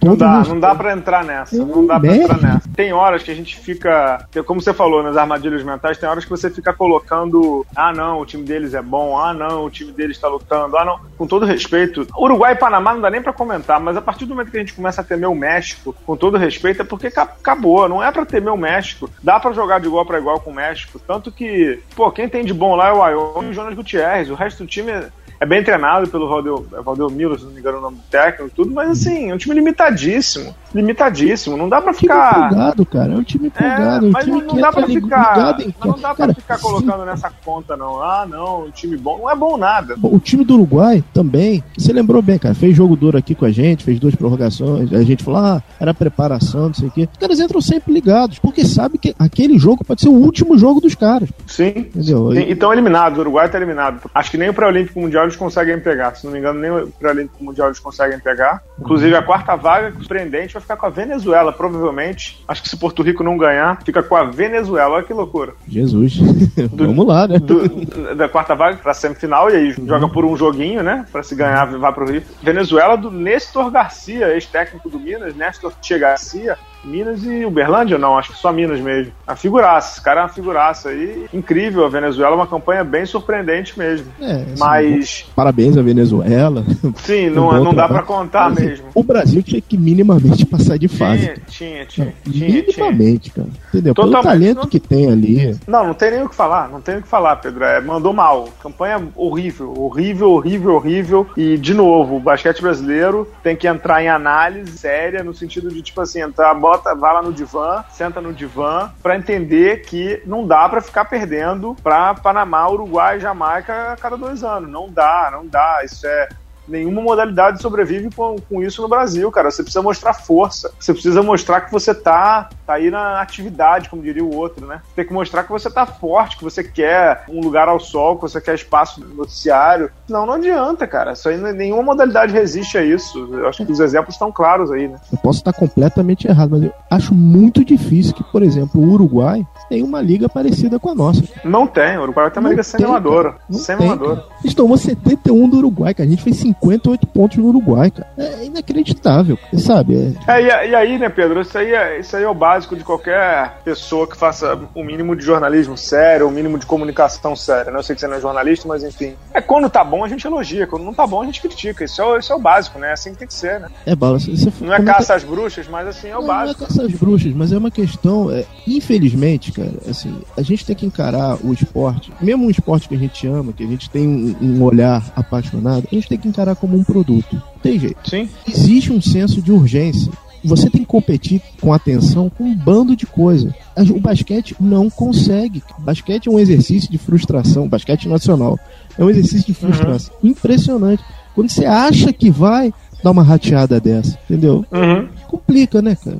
não 0.02 0.16
dá, 0.16 0.42
não 0.42 0.58
dá 0.58 0.74
pra 0.74 0.92
entrar 0.92 1.24
nessa. 1.24 1.56
Não 1.56 1.86
dá 1.86 2.00
pra 2.00 2.16
entrar 2.16 2.40
nessa. 2.40 2.68
Tem 2.74 2.92
horas 2.92 3.22
que 3.22 3.30
a 3.30 3.34
gente 3.34 3.56
fica. 3.56 4.26
Como 4.44 4.60
você 4.60 4.74
falou 4.74 5.02
nas 5.02 5.16
armadilhas 5.16 5.62
mentais, 5.62 5.98
tem 5.98 6.08
horas 6.08 6.24
que 6.24 6.30
você 6.30 6.50
fica 6.50 6.72
colocando. 6.72 7.64
Ah, 7.74 7.92
não, 7.92 8.20
o 8.20 8.26
time 8.26 8.42
deles 8.42 8.74
é 8.74 8.82
bom. 8.82 9.16
Ah, 9.18 9.32
não, 9.32 9.64
o 9.64 9.70
time 9.70 9.92
deles 9.92 10.18
tá 10.18 10.28
lutando. 10.28 10.76
Ah, 10.76 10.84
não. 10.84 10.98
Com 11.16 11.26
todo 11.26 11.46
respeito. 11.46 12.06
Uruguai 12.16 12.52
e 12.52 12.56
Panamá 12.56 12.92
não 12.92 13.00
dá 13.00 13.10
nem 13.10 13.22
pra 13.22 13.32
comentar, 13.32 13.80
mas 13.80 13.96
a 13.96 14.02
partir 14.02 14.24
do 14.24 14.34
momento 14.34 14.50
que 14.50 14.56
a 14.56 14.60
gente 14.60 14.74
começa 14.74 15.00
a 15.00 15.04
temer 15.04 15.28
o 15.28 15.34
México, 15.34 15.94
com 16.04 16.16
todo 16.16 16.36
respeito, 16.36 16.82
é 16.82 16.84
porque 16.84 17.06
acabou. 17.06 17.88
Não 17.88 18.02
é 18.02 18.10
pra 18.10 18.26
temer 18.26 18.52
o 18.52 18.56
México. 18.56 19.08
Dá 19.22 19.38
pra 19.38 19.52
jogar 19.52 19.80
de 19.80 19.86
igual 19.86 20.04
pra 20.04 20.18
igual 20.18 20.40
com 20.40 20.50
o 20.50 20.54
México. 20.54 20.98
Tanto 20.98 21.30
que, 21.30 21.80
pô, 21.94 22.10
quem 22.10 22.28
tem 22.28 22.44
de 22.44 22.54
bom 22.54 22.74
lá 22.74 22.88
é 22.88 22.92
o 22.92 23.00
Wyoming 23.00 23.48
e 23.48 23.50
o 23.50 23.54
Jonas 23.54 23.74
Gutierrez. 23.74 24.30
O 24.30 24.34
resto 24.34 24.64
do 24.64 24.68
time 24.68 24.92
é 25.40 25.46
bem 25.46 25.62
treinado 25.62 26.08
pelo 26.08 26.28
Valdeu, 26.28 26.66
é 26.72 26.80
Valdeu 26.80 27.08
Milo, 27.08 27.38
se 27.38 27.44
não 27.44 27.52
me 27.52 27.60
engano 27.60 27.78
o 27.78 27.80
nome 27.80 27.98
técnico 28.10 28.48
e 28.48 28.50
tudo, 28.50 28.72
mas 28.72 28.90
assim, 28.90 29.30
é 29.30 29.34
um 29.34 29.38
time 29.38 29.54
limitadíssimo. 29.68 30.54
Limitadíssimo. 30.74 31.56
Não 31.56 31.68
dá 31.68 31.80
pra 31.80 31.94
ficar. 31.94 32.14
É 32.14 32.28
um 32.28 32.32
time 32.32 32.46
empolgado, 32.46 32.86
cara. 32.86 33.12
É 33.12 33.16
um 33.16 33.22
time 33.22 33.46
empolgado. 33.46 34.06
É, 34.06 34.10
mas 34.10 34.24
time 34.24 34.40
não, 34.40 34.46
não 34.46 34.60
dá 34.60 34.72
pra 34.72 34.86
ficar. 34.86 35.58
Não 35.84 35.98
dá 35.98 36.14
pra 36.14 36.34
ficar 36.34 36.58
colocando 36.58 37.04
nessa 37.04 37.30
conta, 37.44 37.76
não. 37.76 38.02
Ah, 38.02 38.26
não, 38.28 38.66
um 38.66 38.70
time 38.70 38.96
bom. 38.96 39.18
Não 39.18 39.30
é 39.30 39.34
bom 39.34 39.56
nada. 39.56 39.96
O 40.02 40.18
time 40.18 40.44
do 40.44 40.54
Uruguai 40.54 41.02
também, 41.14 41.62
você 41.76 41.92
lembrou 41.92 42.20
bem, 42.20 42.38
cara. 42.38 42.54
Fez 42.54 42.76
jogo 42.76 42.96
duro 42.96 43.16
aqui 43.16 43.34
com 43.34 43.44
a 43.44 43.50
gente, 43.50 43.84
fez 43.84 43.98
duas 43.98 44.14
prorrogações. 44.14 44.92
A 44.92 45.02
gente 45.02 45.24
falou, 45.24 45.40
ah, 45.40 45.62
era 45.80 45.94
preparação, 45.94 46.66
não 46.66 46.74
sei 46.74 46.88
o 46.88 46.90
quê. 46.90 47.08
Os 47.10 47.18
caras 47.18 47.40
entram 47.40 47.60
sempre 47.60 47.92
ligados, 47.92 48.38
porque 48.38 48.64
sabe 48.64 48.98
que 48.98 49.14
aquele 49.18 49.58
jogo 49.58 49.84
pode 49.84 50.02
ser 50.02 50.08
o 50.08 50.12
último 50.12 50.58
jogo 50.58 50.80
dos 50.80 50.94
caras. 50.94 51.30
Sim. 51.46 51.68
Entendeu? 51.68 52.32
Sim, 52.32 52.40
e 52.40 52.52
estão 52.52 52.72
eliminados. 52.72 53.18
O 53.18 53.22
Uruguai 53.22 53.48
tá 53.48 53.56
eliminado. 53.56 54.02
Acho 54.14 54.30
que 54.30 54.36
nem 54.36 54.50
o 54.50 54.54
pré-olímpico 54.54 55.00
mundial 55.00 55.24
eles 55.24 55.36
conseguem 55.36 55.80
pegar. 55.80 56.14
Se 56.14 56.26
não 56.26 56.32
me 56.32 56.38
engano, 56.38 56.60
nem 56.60 56.70
o 56.70 56.88
pré-olímpico 56.88 57.42
mundial 57.42 57.68
eles 57.68 57.78
conseguem 57.78 58.18
pegar. 58.20 58.62
Inclusive, 58.78 59.14
a 59.16 59.22
quarta 59.22 59.56
vaga, 59.58 59.92
surpreendente, 59.98 60.54
vai 60.54 60.62
ficar 60.62 60.76
com 60.76 60.86
a 60.86 60.90
Venezuela, 60.90 61.52
provavelmente. 61.52 62.42
Acho 62.48 62.62
que 62.62 62.68
se 62.68 62.76
Porto 62.76 63.02
Rico 63.02 63.22
não 63.22 63.36
ganhar, 63.36 63.82
fica 63.84 64.02
com 64.02 64.16
a 64.16 64.24
Venezuela. 64.24 64.94
Olha 64.94 65.04
que 65.04 65.12
loucura. 65.12 65.52
Jesus. 65.68 66.18
Do, 66.72 66.86
Vamos 66.86 67.06
lá, 67.06 67.28
né? 67.28 67.38
Do, 67.38 68.14
da 68.14 68.28
quarta 68.28 68.54
vaga 68.54 68.78
pra 68.78 68.94
semifinal, 68.94 69.50
e 69.50 69.56
aí 69.56 69.74
uhum. 69.76 69.86
joga 69.86 70.08
por 70.08 70.24
um 70.24 70.36
joguinho, 70.36 70.82
né? 70.82 71.04
Pra 71.12 71.22
se 71.22 71.34
ganhar, 71.34 71.66
vai 71.66 71.92
pro 71.92 72.10
Rio. 72.10 72.22
Venezuela 72.42 72.96
do 72.96 73.10
Nestor 73.10 73.70
Garcia, 73.70 74.34
ex-técnico 74.34 74.88
do 74.88 74.98
Minas, 74.98 75.34
Nestor 75.34 75.72
Tia 75.80 75.98
Garcia 75.98 76.56
Minas 76.84 77.24
e 77.24 77.44
Uberlândia, 77.44 77.98
não, 77.98 78.16
acho 78.16 78.32
que 78.32 78.38
só 78.38 78.52
Minas 78.52 78.80
mesmo. 78.80 79.12
A 79.26 79.36
figuraça, 79.36 79.92
esse 79.92 80.02
cara 80.02 80.20
é 80.20 80.22
uma 80.24 80.28
figuraça 80.28 80.90
aí. 80.90 81.26
Incrível, 81.32 81.84
a 81.84 81.88
Venezuela 81.88 82.32
é 82.32 82.36
uma 82.36 82.46
campanha 82.46 82.84
bem 82.84 83.04
surprendente 83.04 83.78
mesmo. 83.78 84.06
É, 84.20 84.32
assim, 84.32 84.54
Mas. 84.58 85.26
Parabéns 85.34 85.76
à 85.76 85.82
Venezuela. 85.82 86.64
Sim, 86.96 87.30
não, 87.30 87.52
não 87.62 87.74
dá 87.74 87.88
para 87.88 88.02
contar 88.02 88.50
Mas, 88.50 88.64
mesmo. 88.64 88.86
O 88.94 89.02
Brasil 89.02 89.42
tinha 89.42 89.60
que 89.60 89.76
minimamente 89.76 90.46
passar 90.46 90.78
de 90.78 90.88
fase. 90.88 91.34
Tinha, 91.48 91.84
tinha, 91.84 91.86
tinha. 91.86 92.14
tinha 92.30 92.48
minimamente, 92.48 93.30
tinha. 93.30 93.44
cara. 93.44 93.48
Entendeu? 93.68 93.94
Total, 93.94 94.22
Pelo 94.22 94.22
talento 94.22 94.60
não, 94.62 94.66
que 94.66 94.80
tem 94.80 95.10
ali. 95.10 95.56
Não, 95.66 95.86
não 95.88 95.94
tem 95.94 96.10
nem 96.10 96.22
o 96.22 96.28
que 96.28 96.34
falar, 96.34 96.68
não 96.68 96.80
tem 96.80 96.96
o 96.96 97.02
que 97.02 97.08
falar, 97.08 97.36
Pedro. 97.36 97.64
É, 97.64 97.80
mandou 97.80 98.12
mal. 98.12 98.48
Campanha 98.62 99.02
horrível, 99.16 99.74
horrível, 99.76 100.30
horrível, 100.30 100.74
horrível. 100.74 101.26
E, 101.36 101.56
de 101.58 101.74
novo, 101.74 102.16
o 102.16 102.20
basquete 102.20 102.62
brasileiro 102.62 103.28
tem 103.42 103.56
que 103.56 103.66
entrar 103.66 104.02
em 104.02 104.08
análise 104.08 104.78
séria, 104.78 105.22
no 105.22 105.34
sentido 105.34 105.68
de, 105.68 105.82
tipo 105.82 106.00
assim, 106.00 106.20
entrar, 106.20 106.54
bota, 106.68 106.94
vai 106.94 107.14
lá 107.14 107.22
no 107.22 107.32
divã, 107.32 107.82
senta 107.88 108.20
no 108.20 108.30
divã, 108.30 108.92
para 109.02 109.16
entender 109.16 109.80
que 109.86 110.22
não 110.26 110.46
dá 110.46 110.68
para 110.68 110.82
ficar 110.82 111.06
perdendo 111.06 111.74
para 111.82 112.14
Panamá, 112.14 112.68
Uruguai, 112.68 113.18
Jamaica 113.18 113.92
a 113.92 113.96
cada 113.96 114.18
dois 114.18 114.44
anos. 114.44 114.70
Não 114.70 114.90
dá, 114.90 115.30
não 115.32 115.46
dá. 115.46 115.80
Isso 115.82 116.06
é 116.06 116.28
nenhuma 116.68 117.00
modalidade 117.00 117.62
sobrevive 117.62 118.10
com, 118.14 118.36
com 118.48 118.62
isso 118.62 118.82
no 118.82 118.88
Brasil, 118.88 119.30
cara. 119.30 119.50
Você 119.50 119.62
precisa 119.62 119.82
mostrar 119.82 120.14
força. 120.14 120.70
Você 120.78 120.92
precisa 120.92 121.22
mostrar 121.22 121.62
que 121.62 121.72
você 121.72 121.94
tá, 121.94 122.50
tá 122.66 122.74
aí 122.74 122.90
na 122.90 123.20
atividade, 123.20 123.88
como 123.88 124.02
diria 124.02 124.24
o 124.24 124.34
outro, 124.34 124.66
né? 124.66 124.80
Tem 124.94 125.06
que 125.06 125.12
mostrar 125.12 125.44
que 125.44 125.50
você 125.50 125.70
tá 125.70 125.86
forte, 125.86 126.36
que 126.36 126.44
você 126.44 126.62
quer 126.62 127.24
um 127.28 127.40
lugar 127.40 127.68
ao 127.68 127.80
sol, 127.80 128.16
que 128.16 128.22
você 128.22 128.40
quer 128.40 128.54
espaço 128.54 129.00
no 129.00 129.14
noticiário. 129.14 129.90
Não, 130.08 130.26
não 130.26 130.34
adianta, 130.34 130.86
cara. 130.86 131.12
Isso 131.12 131.28
aí, 131.28 131.38
nenhuma 131.52 131.82
modalidade 131.82 132.32
resiste 132.32 132.76
a 132.76 132.84
isso. 132.84 133.18
Eu 133.32 133.48
acho 133.48 133.64
que 133.64 133.72
os 133.72 133.80
exemplos 133.80 134.14
estão 134.14 134.30
claros 134.30 134.70
aí, 134.70 134.88
né? 134.88 134.98
Eu 135.10 135.18
posso 135.18 135.38
estar 135.38 135.52
completamente 135.52 136.28
errado, 136.28 136.50
mas 136.50 136.64
eu 136.64 136.72
acho 136.90 137.14
muito 137.14 137.64
difícil 137.64 138.14
que, 138.14 138.24
por 138.24 138.42
exemplo, 138.42 138.80
o 138.80 138.92
Uruguai 138.92 139.46
tenha 139.68 139.84
uma 139.84 140.00
liga 140.00 140.28
parecida 140.28 140.78
com 140.78 140.90
a 140.90 140.94
nossa. 140.94 141.22
Não 141.44 141.66
tem. 141.66 141.96
O 141.96 142.02
Uruguai 142.02 142.30
tem 142.30 142.40
uma 142.40 142.48
não 142.48 142.50
liga 142.50 142.62
semi-amadora. 142.62 143.36
Semi-amadora. 143.50 144.24
A 144.38 144.42
gente 144.42 144.56
tomou 144.56 144.76
71 144.76 145.48
do 145.48 145.58
Uruguai, 145.58 145.94
cara. 145.94 146.06
A 146.06 146.10
gente 146.10 146.22
fez 146.22 146.36
50 146.36 146.57
58 146.60 147.06
pontos 147.06 147.36
no 147.38 147.46
Uruguai, 147.46 147.90
cara. 147.90 148.08
É 148.16 148.44
inacreditável, 148.44 149.38
sabe? 149.56 150.14
É... 150.26 150.32
é 150.32 150.66
e, 150.66 150.70
e, 150.70 150.74
aí, 150.74 150.98
né, 150.98 151.08
Pedro? 151.08 151.40
Isso 151.40 151.56
aí, 151.56 151.72
é, 151.72 152.00
isso 152.00 152.16
aí 152.16 152.22
é 152.22 152.28
o 152.28 152.34
básico 152.34 152.76
de 152.76 152.84
qualquer 152.84 153.58
pessoa 153.64 154.06
que 154.06 154.16
faça 154.16 154.58
o 154.74 154.82
mínimo 154.82 155.16
de 155.16 155.24
jornalismo 155.24 155.76
sério, 155.76 156.28
o 156.28 156.30
mínimo 156.30 156.58
de 156.58 156.66
comunicação 156.66 157.34
séria. 157.34 157.70
Né? 157.70 157.78
Eu 157.78 157.82
sei 157.82 157.94
que 157.94 158.00
você 158.00 158.06
não 158.06 158.16
é 158.16 158.20
jornalista, 158.20 158.68
mas 158.68 158.82
enfim. 158.84 159.14
É 159.32 159.40
quando 159.40 159.70
tá 159.70 159.84
bom 159.84 160.04
a 160.04 160.08
gente 160.08 160.26
elogia, 160.26 160.66
quando 160.66 160.84
não 160.84 160.94
tá 160.94 161.06
bom 161.06 161.22
a 161.22 161.26
gente 161.26 161.40
critica. 161.40 161.84
Isso 161.84 162.02
é, 162.02 162.18
isso 162.18 162.32
é 162.32 162.36
o 162.36 162.40
básico, 162.40 162.78
né? 162.78 162.88
É 162.88 162.92
assim 162.92 163.12
que 163.12 163.18
tem 163.18 163.28
que 163.28 163.34
ser, 163.34 163.60
né? 163.60 163.68
É, 163.86 163.94
bala. 163.94 164.18
Você, 164.18 164.52
não 164.60 164.74
é 164.74 164.82
caça 164.82 165.14
às 165.14 165.24
bruxas, 165.24 165.66
mas 165.68 165.86
assim 165.86 166.08
é 166.08 166.16
o 166.16 166.20
não, 166.20 166.26
básico. 166.26 166.60
Não 166.60 166.66
é 166.66 166.68
caça 166.68 166.82
às 166.82 166.92
bruxas, 166.92 167.32
mas 167.34 167.52
é 167.52 167.58
uma 167.58 167.70
questão. 167.70 168.30
É, 168.30 168.44
infelizmente, 168.66 169.52
cara, 169.52 169.72
assim, 169.88 170.20
a 170.36 170.42
gente 170.42 170.64
tem 170.64 170.74
que 170.74 170.86
encarar 170.86 171.38
o 171.44 171.52
esporte, 171.52 172.12
mesmo 172.20 172.46
um 172.46 172.50
esporte 172.50 172.88
que 172.88 172.94
a 172.94 172.98
gente 172.98 173.26
ama, 173.26 173.52
que 173.52 173.64
a 173.64 173.66
gente 173.66 173.88
tem 173.90 174.06
um, 174.06 174.36
um 174.40 174.62
olhar 174.62 175.02
apaixonado, 175.14 175.88
a 175.90 175.94
gente 175.94 176.08
tem 176.08 176.18
que 176.18 176.28
encarar 176.28 176.47
como 176.54 176.76
um 176.76 176.84
produto. 176.84 177.40
Tem 177.62 177.78
jeito. 177.78 178.08
Sim. 178.08 178.28
Existe 178.46 178.92
um 178.92 179.00
senso 179.00 179.40
de 179.42 179.52
urgência. 179.52 180.12
Você 180.44 180.70
tem 180.70 180.82
que 180.82 180.86
competir 180.86 181.42
com 181.60 181.72
atenção 181.72 182.30
com 182.30 182.44
um 182.44 182.54
bando 182.54 182.94
de 182.94 183.06
coisa. 183.06 183.52
O 183.94 184.00
basquete 184.00 184.54
não 184.60 184.88
consegue. 184.88 185.62
O 185.78 185.82
basquete 185.82 186.28
é 186.28 186.30
um 186.30 186.38
exercício 186.38 186.90
de 186.90 186.96
frustração. 186.96 187.64
O 187.64 187.68
basquete 187.68 188.08
nacional 188.08 188.58
é 188.96 189.04
um 189.04 189.10
exercício 189.10 189.46
de 189.46 189.54
frustração 189.54 190.14
uhum. 190.22 190.30
impressionante. 190.30 191.02
Quando 191.34 191.50
você 191.50 191.64
acha 191.64 192.12
que 192.12 192.30
vai, 192.30 192.72
dar 193.02 193.10
uma 193.10 193.22
rateada 193.22 193.80
dessa, 193.80 194.18
entendeu? 194.24 194.64
Uhum. 194.72 195.08
Complica, 195.28 195.80
né, 195.80 195.96
cara? 195.96 196.18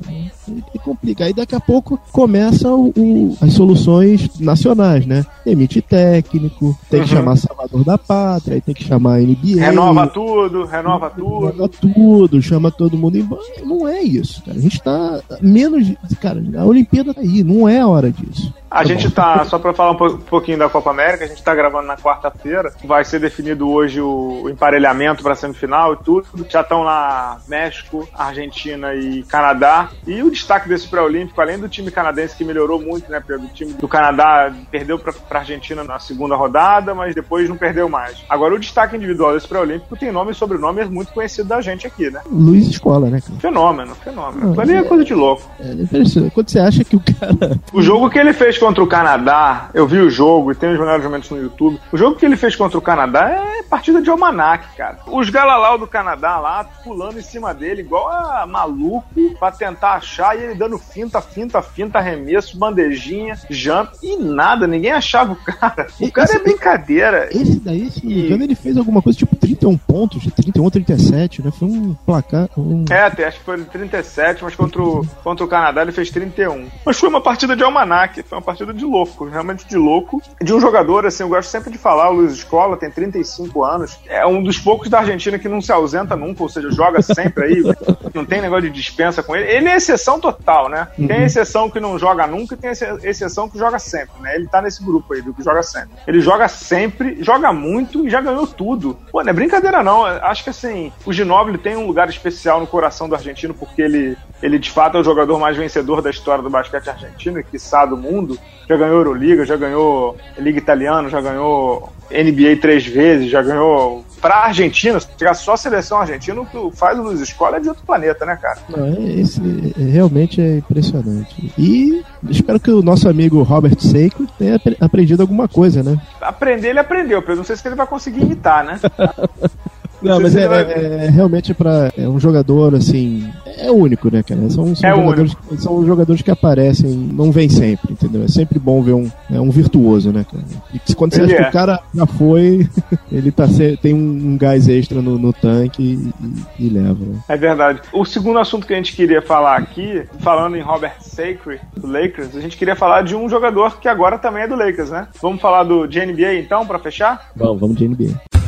E 0.73 0.79
complica. 0.79 1.25
Aí 1.25 1.33
daqui 1.33 1.55
a 1.55 1.59
pouco 1.59 1.99
começam 2.11 2.91
o, 2.95 3.37
as 3.41 3.53
soluções 3.53 4.39
nacionais, 4.39 5.05
né? 5.05 5.25
Emite 5.45 5.81
técnico, 5.81 6.77
tem 6.89 7.03
que 7.03 7.09
uhum. 7.09 7.17
chamar 7.17 7.35
Salvador 7.37 7.83
da 7.83 7.97
Pátria, 7.97 8.55
aí 8.55 8.61
tem 8.61 8.75
que 8.75 8.83
chamar 8.83 9.15
a 9.15 9.19
NBA. 9.19 9.59
Renova 9.59 10.07
tudo, 10.07 10.65
renova 10.65 11.09
tudo. 11.09 11.47
Renova 11.47 11.69
tudo, 11.69 12.41
chama 12.41 12.71
todo 12.71 12.97
mundo 12.97 13.17
embora. 13.17 13.41
Não 13.63 13.87
é 13.87 14.01
isso, 14.01 14.43
cara. 14.43 14.57
A 14.57 14.61
gente 14.61 14.81
tá 14.81 15.21
menos. 15.41 15.87
Cara, 16.21 16.41
a 16.57 16.65
Olimpíada 16.65 17.13
tá 17.13 17.21
aí, 17.21 17.43
não 17.43 17.67
é 17.67 17.79
a 17.79 17.87
hora 17.87 18.11
disso. 18.11 18.53
A 18.69 18.77
tá 18.77 18.83
gente 18.83 19.09
tá, 19.09 19.43
só 19.45 19.57
para 19.57 19.73
falar 19.73 19.91
um 19.91 20.17
pouquinho 20.17 20.59
da 20.59 20.69
Copa 20.69 20.91
América, 20.91 21.25
a 21.25 21.27
gente 21.27 21.41
tá 21.41 21.55
gravando 21.55 21.87
na 21.87 21.97
quarta-feira. 21.97 22.71
Vai 22.83 23.03
ser 23.03 23.19
definido 23.19 23.67
hoje 23.67 23.99
o 23.99 24.47
emparelhamento 24.49 25.23
para 25.23 25.35
semifinal 25.35 25.93
e 25.93 25.97
tudo. 25.97 26.27
Já 26.47 26.61
estão 26.61 26.83
lá 26.83 27.39
México, 27.47 28.07
Argentina 28.13 28.93
e 28.93 29.23
Canadá. 29.23 29.89
E 30.05 30.21
o 30.21 30.29
destaque 30.39 30.67
desse 30.67 30.87
pré-olímpico, 30.87 31.39
além 31.39 31.59
do 31.59 31.69
time 31.69 31.91
canadense 31.91 32.35
que 32.35 32.43
melhorou 32.43 32.81
muito, 32.81 33.11
né, 33.11 33.21
Pedro? 33.25 33.45
O 33.45 33.49
time 33.49 33.73
do 33.73 33.87
Canadá 33.87 34.51
perdeu 34.71 34.97
para 34.97 35.13
a 35.29 35.37
Argentina 35.37 35.83
na 35.83 35.99
segunda 35.99 36.35
rodada, 36.35 36.95
mas 36.95 37.13
depois 37.13 37.47
não 37.47 37.57
perdeu 37.57 37.87
mais. 37.89 38.23
Agora, 38.29 38.55
o 38.55 38.59
destaque 38.59 38.95
individual 38.95 39.33
desse 39.33 39.47
pré-olímpico 39.47 39.97
tem 39.97 40.11
nome 40.11 40.31
e 40.31 40.35
sobrenome 40.35 40.83
muito 40.85 41.13
conhecido 41.13 41.49
da 41.49 41.61
gente 41.61 41.85
aqui, 41.85 42.09
né? 42.09 42.21
Luiz 42.29 42.67
Escola, 42.67 43.09
né, 43.09 43.21
cara? 43.21 43.39
Fenômeno, 43.39 43.95
fenômeno. 43.95 44.49
Aquilo 44.49 44.61
ali 44.61 44.73
é 44.73 44.83
coisa 44.83 45.03
de 45.03 45.13
louco. 45.13 45.49
É, 45.59 45.71
é 45.71 46.29
Quando 46.29 46.49
você 46.49 46.59
acha 46.59 46.83
que 46.83 46.95
o 46.95 46.99
cara. 47.01 47.59
O 47.73 47.81
jogo 47.81 48.09
que 48.09 48.17
ele 48.17 48.33
fez 48.33 48.57
contra 48.57 48.83
o 48.83 48.87
Canadá, 48.87 49.69
eu 49.73 49.87
vi 49.87 49.99
o 49.99 50.09
jogo 50.09 50.51
e 50.51 50.55
tem 50.55 50.71
os 50.71 50.79
melhores 50.79 51.03
momentos 51.03 51.29
no 51.29 51.41
YouTube. 51.41 51.79
O 51.91 51.97
jogo 51.97 52.15
que 52.15 52.25
ele 52.25 52.37
fez 52.37 52.55
contra 52.55 52.77
o 52.77 52.81
Canadá 52.81 53.29
é 53.29 53.63
partida 53.63 54.01
de 54.01 54.09
almanac, 54.09 54.65
cara. 54.75 54.99
Os 55.07 55.29
Galalau 55.29 55.77
do 55.77 55.87
Canadá 55.87 56.39
lá 56.39 56.63
pulando 56.83 57.19
em 57.19 57.23
cima 57.23 57.53
dele, 57.53 57.81
igual 57.81 58.09
a 58.09 58.45
maluco, 58.45 59.05
pra 59.39 59.51
tentar 59.51 59.93
achar 59.93 60.28
e 60.35 60.43
ele 60.43 60.55
dando 60.55 60.77
finta, 60.77 61.21
finta, 61.21 61.61
finta, 61.61 61.99
arremesso, 61.99 62.57
bandejinha, 62.57 63.37
jump 63.49 63.91
e 64.01 64.17
nada, 64.17 64.67
ninguém 64.67 64.91
achava 64.91 65.33
o 65.33 65.35
cara. 65.35 65.87
O 65.99 66.11
cara 66.11 66.35
é 66.35 66.39
brincadeira. 66.39 67.29
Esse 67.31 67.59
daí, 67.59 67.89
se 67.89 68.05
não 68.05 68.11
me 68.11 68.25
engano, 68.25 68.43
ele 68.43 68.55
fez 68.55 68.77
alguma 68.77 69.01
coisa 69.01 69.17
tipo 69.17 69.35
31 69.35 69.77
pontos, 69.77 70.23
31, 70.33 70.69
37, 70.69 71.43
né? 71.43 71.51
Foi 71.51 71.67
um 71.67 71.93
placar. 72.05 72.49
Um... 72.57 72.85
É, 72.89 73.01
até 73.01 73.27
acho 73.27 73.39
que 73.39 73.45
foi 73.45 73.63
37, 73.63 74.43
mas 74.43 74.55
contra 74.55 74.81
o, 74.81 75.05
contra 75.23 75.45
o 75.45 75.47
Canadá 75.47 75.81
ele 75.81 75.91
fez 75.91 76.09
31. 76.09 76.67
Mas 76.85 76.97
foi 76.97 77.09
uma 77.09 77.21
partida 77.21 77.55
de 77.55 77.63
almanac, 77.63 78.21
foi 78.23 78.37
uma 78.37 78.43
partida 78.43 78.73
de 78.73 78.85
louco, 78.85 79.25
realmente 79.25 79.67
de 79.67 79.77
louco. 79.77 80.21
De 80.41 80.53
um 80.53 80.59
jogador, 80.59 81.05
assim, 81.05 81.23
eu 81.23 81.29
gosto 81.29 81.49
sempre 81.49 81.71
de 81.71 81.77
falar, 81.77 82.09
o 82.09 82.13
Luiz 82.13 82.33
Escola 82.33 82.77
tem 82.77 82.89
35 82.89 83.63
anos, 83.63 83.99
é 84.07 84.25
um 84.25 84.41
dos 84.41 84.57
poucos 84.57 84.89
da 84.89 84.99
Argentina 84.99 85.37
que 85.37 85.47
não 85.47 85.61
se 85.61 85.71
ausenta 85.71 86.15
nunca, 86.15 86.43
ou 86.43 86.49
seja, 86.49 86.71
joga 86.71 87.01
sempre 87.01 87.45
aí, 87.45 87.63
não 88.13 88.25
tem 88.25 88.41
negócio 88.41 88.69
de 88.69 88.75
dispensa 88.75 89.21
com 89.21 89.35
ele. 89.35 89.49
Ele 89.49 89.67
é 89.67 89.75
exceção 89.75 90.08
total, 90.17 90.69
né? 90.69 90.87
Uhum. 90.97 91.07
Tem 91.07 91.23
exceção 91.23 91.69
que 91.69 91.77
não 91.77 91.99
joga 91.99 92.25
nunca 92.25 92.55
e 92.55 92.57
tem 92.57 92.71
exceção 93.03 93.49
que 93.49 93.59
joga 93.59 93.77
sempre, 93.77 94.21
né? 94.21 94.35
Ele 94.35 94.47
tá 94.47 94.61
nesse 94.61 94.81
grupo 94.81 95.13
aí 95.13 95.21
do 95.21 95.33
que 95.33 95.43
joga 95.43 95.61
sempre. 95.61 95.89
Ele 96.07 96.21
joga 96.21 96.47
sempre, 96.47 97.21
joga 97.21 97.51
muito 97.51 98.07
e 98.07 98.09
já 98.09 98.21
ganhou 98.21 98.47
tudo. 98.47 98.97
Pô, 99.11 99.21
não 99.21 99.29
é 99.29 99.33
brincadeira 99.33 99.83
não. 99.83 100.05
Acho 100.05 100.45
que 100.45 100.49
assim, 100.49 100.93
o 101.05 101.11
Ginóbili 101.11 101.57
tem 101.57 101.75
um 101.75 101.85
lugar 101.85 102.07
especial 102.07 102.61
no 102.61 102.67
coração 102.67 103.09
do 103.09 103.15
argentino 103.15 103.53
porque 103.53 103.81
ele, 103.81 104.17
ele 104.41 104.57
de 104.57 104.71
fato 104.71 104.95
é 104.95 105.01
o 105.01 105.03
jogador 105.03 105.37
mais 105.37 105.57
vencedor 105.57 106.01
da 106.01 106.09
história 106.09 106.41
do 106.41 106.49
basquete 106.49 106.89
argentino, 106.89 107.43
que 107.43 107.59
sabe 107.59 107.89
do 107.89 107.97
mundo. 107.97 108.39
Já 108.69 108.77
ganhou 108.77 108.97
Euroliga, 108.97 109.45
já 109.45 109.57
ganhou 109.57 110.15
Liga 110.37 110.59
Italiana, 110.59 111.09
já 111.09 111.19
ganhou 111.19 111.91
NBA 112.11 112.61
três 112.61 112.85
vezes, 112.85 113.29
já 113.29 113.41
ganhou 113.41 114.05
pra 114.19 114.45
Argentina, 114.45 114.99
se 114.99 115.07
tiver 115.17 115.33
só 115.33 115.53
a 115.53 115.57
seleção 115.57 115.99
argentina, 115.99 116.39
o 116.41 116.45
que 116.45 116.77
faz 116.77 116.97
o 116.97 117.03
Luiz 117.03 117.19
Escola 117.19 117.57
é 117.57 117.59
de 117.59 117.69
outro 117.69 117.83
planeta, 117.85 118.25
né, 118.25 118.37
cara? 118.41 118.59
Não, 118.69 118.85
é, 118.85 119.19
esse 119.19 119.41
é, 119.77 119.83
realmente 119.83 120.41
é 120.41 120.57
impressionante. 120.57 121.53
E 121.57 122.03
espero 122.29 122.59
que 122.59 122.71
o 122.71 122.81
nosso 122.81 123.07
amigo 123.09 123.41
Robert 123.43 123.79
Seiko 123.79 124.27
tenha 124.37 124.59
aprendido 124.79 125.21
alguma 125.21 125.47
coisa, 125.47 125.81
né? 125.83 125.99
Aprender, 126.21 126.69
ele 126.69 126.79
aprendeu, 126.79 127.21
Pedro. 127.21 127.37
Não 127.37 127.43
sei 127.43 127.55
se 127.55 127.67
ele 127.67 127.75
vai 127.75 127.87
conseguir 127.87 128.21
imitar, 128.21 128.63
né? 128.63 128.79
Não, 130.01 130.19
mas 130.19 130.35
é, 130.35 130.45
é, 130.45 131.05
é, 131.05 131.09
realmente 131.09 131.53
para 131.53 131.91
é 131.97 132.07
um 132.07 132.19
jogador 132.19 132.75
assim 132.75 133.29
é 133.57 133.69
único, 133.71 134.11
né, 134.11 134.23
cara? 134.23 134.49
São, 134.49 134.73
são, 134.75 134.89
é 134.89 134.95
jogadores, 134.95 135.37
são 135.57 135.85
jogadores 135.85 136.21
que 136.21 136.31
aparecem, 136.31 136.89
não 136.89 137.31
vem 137.31 137.49
sempre, 137.49 137.91
entendeu? 137.91 138.23
É 138.23 138.27
sempre 138.27 138.57
bom 138.57 138.81
ver 138.81 138.93
um, 138.93 139.11
é 139.31 139.39
um 139.39 139.49
virtuoso, 139.49 140.11
né, 140.11 140.25
cara? 140.29 140.43
E 140.73 140.93
quando 140.95 141.13
você 141.13 141.21
ele 141.21 141.33
acha 141.33 141.35
que 141.35 141.43
o 141.43 141.47
é. 141.47 141.51
cara 141.51 141.79
já 141.93 142.05
foi, 142.05 142.67
ele 143.11 143.31
tá 143.31 143.45
tem 143.81 143.93
um, 143.93 143.97
um 144.31 144.37
gás 144.37 144.67
extra 144.69 145.01
no, 145.01 145.17
no 145.17 145.33
tanque 145.33 145.83
e, 145.83 146.63
e, 146.63 146.69
leva. 146.69 147.05
Né? 147.05 147.19
É 147.27 147.37
verdade. 147.37 147.81
O 147.91 148.05
segundo 148.05 148.39
assunto 148.39 148.65
que 148.65 148.73
a 148.73 148.77
gente 148.77 148.95
queria 148.95 149.21
falar 149.21 149.57
aqui, 149.57 150.03
falando 150.19 150.55
em 150.55 150.61
Robert 150.61 150.95
Sacre, 151.01 151.59
do 151.75 151.87
Lakers, 151.87 152.35
a 152.35 152.39
gente 152.39 152.55
queria 152.55 152.75
falar 152.75 153.01
de 153.01 153.15
um 153.15 153.27
jogador 153.27 153.79
que 153.79 153.87
agora 153.87 154.17
também 154.17 154.43
é 154.43 154.47
do 154.47 154.55
Lakers, 154.55 154.89
né? 154.89 155.07
Vamos 155.21 155.41
falar 155.41 155.63
do 155.63 155.85
de 155.85 155.99
NBA 156.05 156.35
então, 156.35 156.65
para 156.65 156.79
fechar? 156.79 157.31
Vamos, 157.35 157.59
vamos 157.59 157.77
de 157.77 157.87
NBA. 157.87 158.38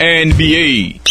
NBA 0.00 1.07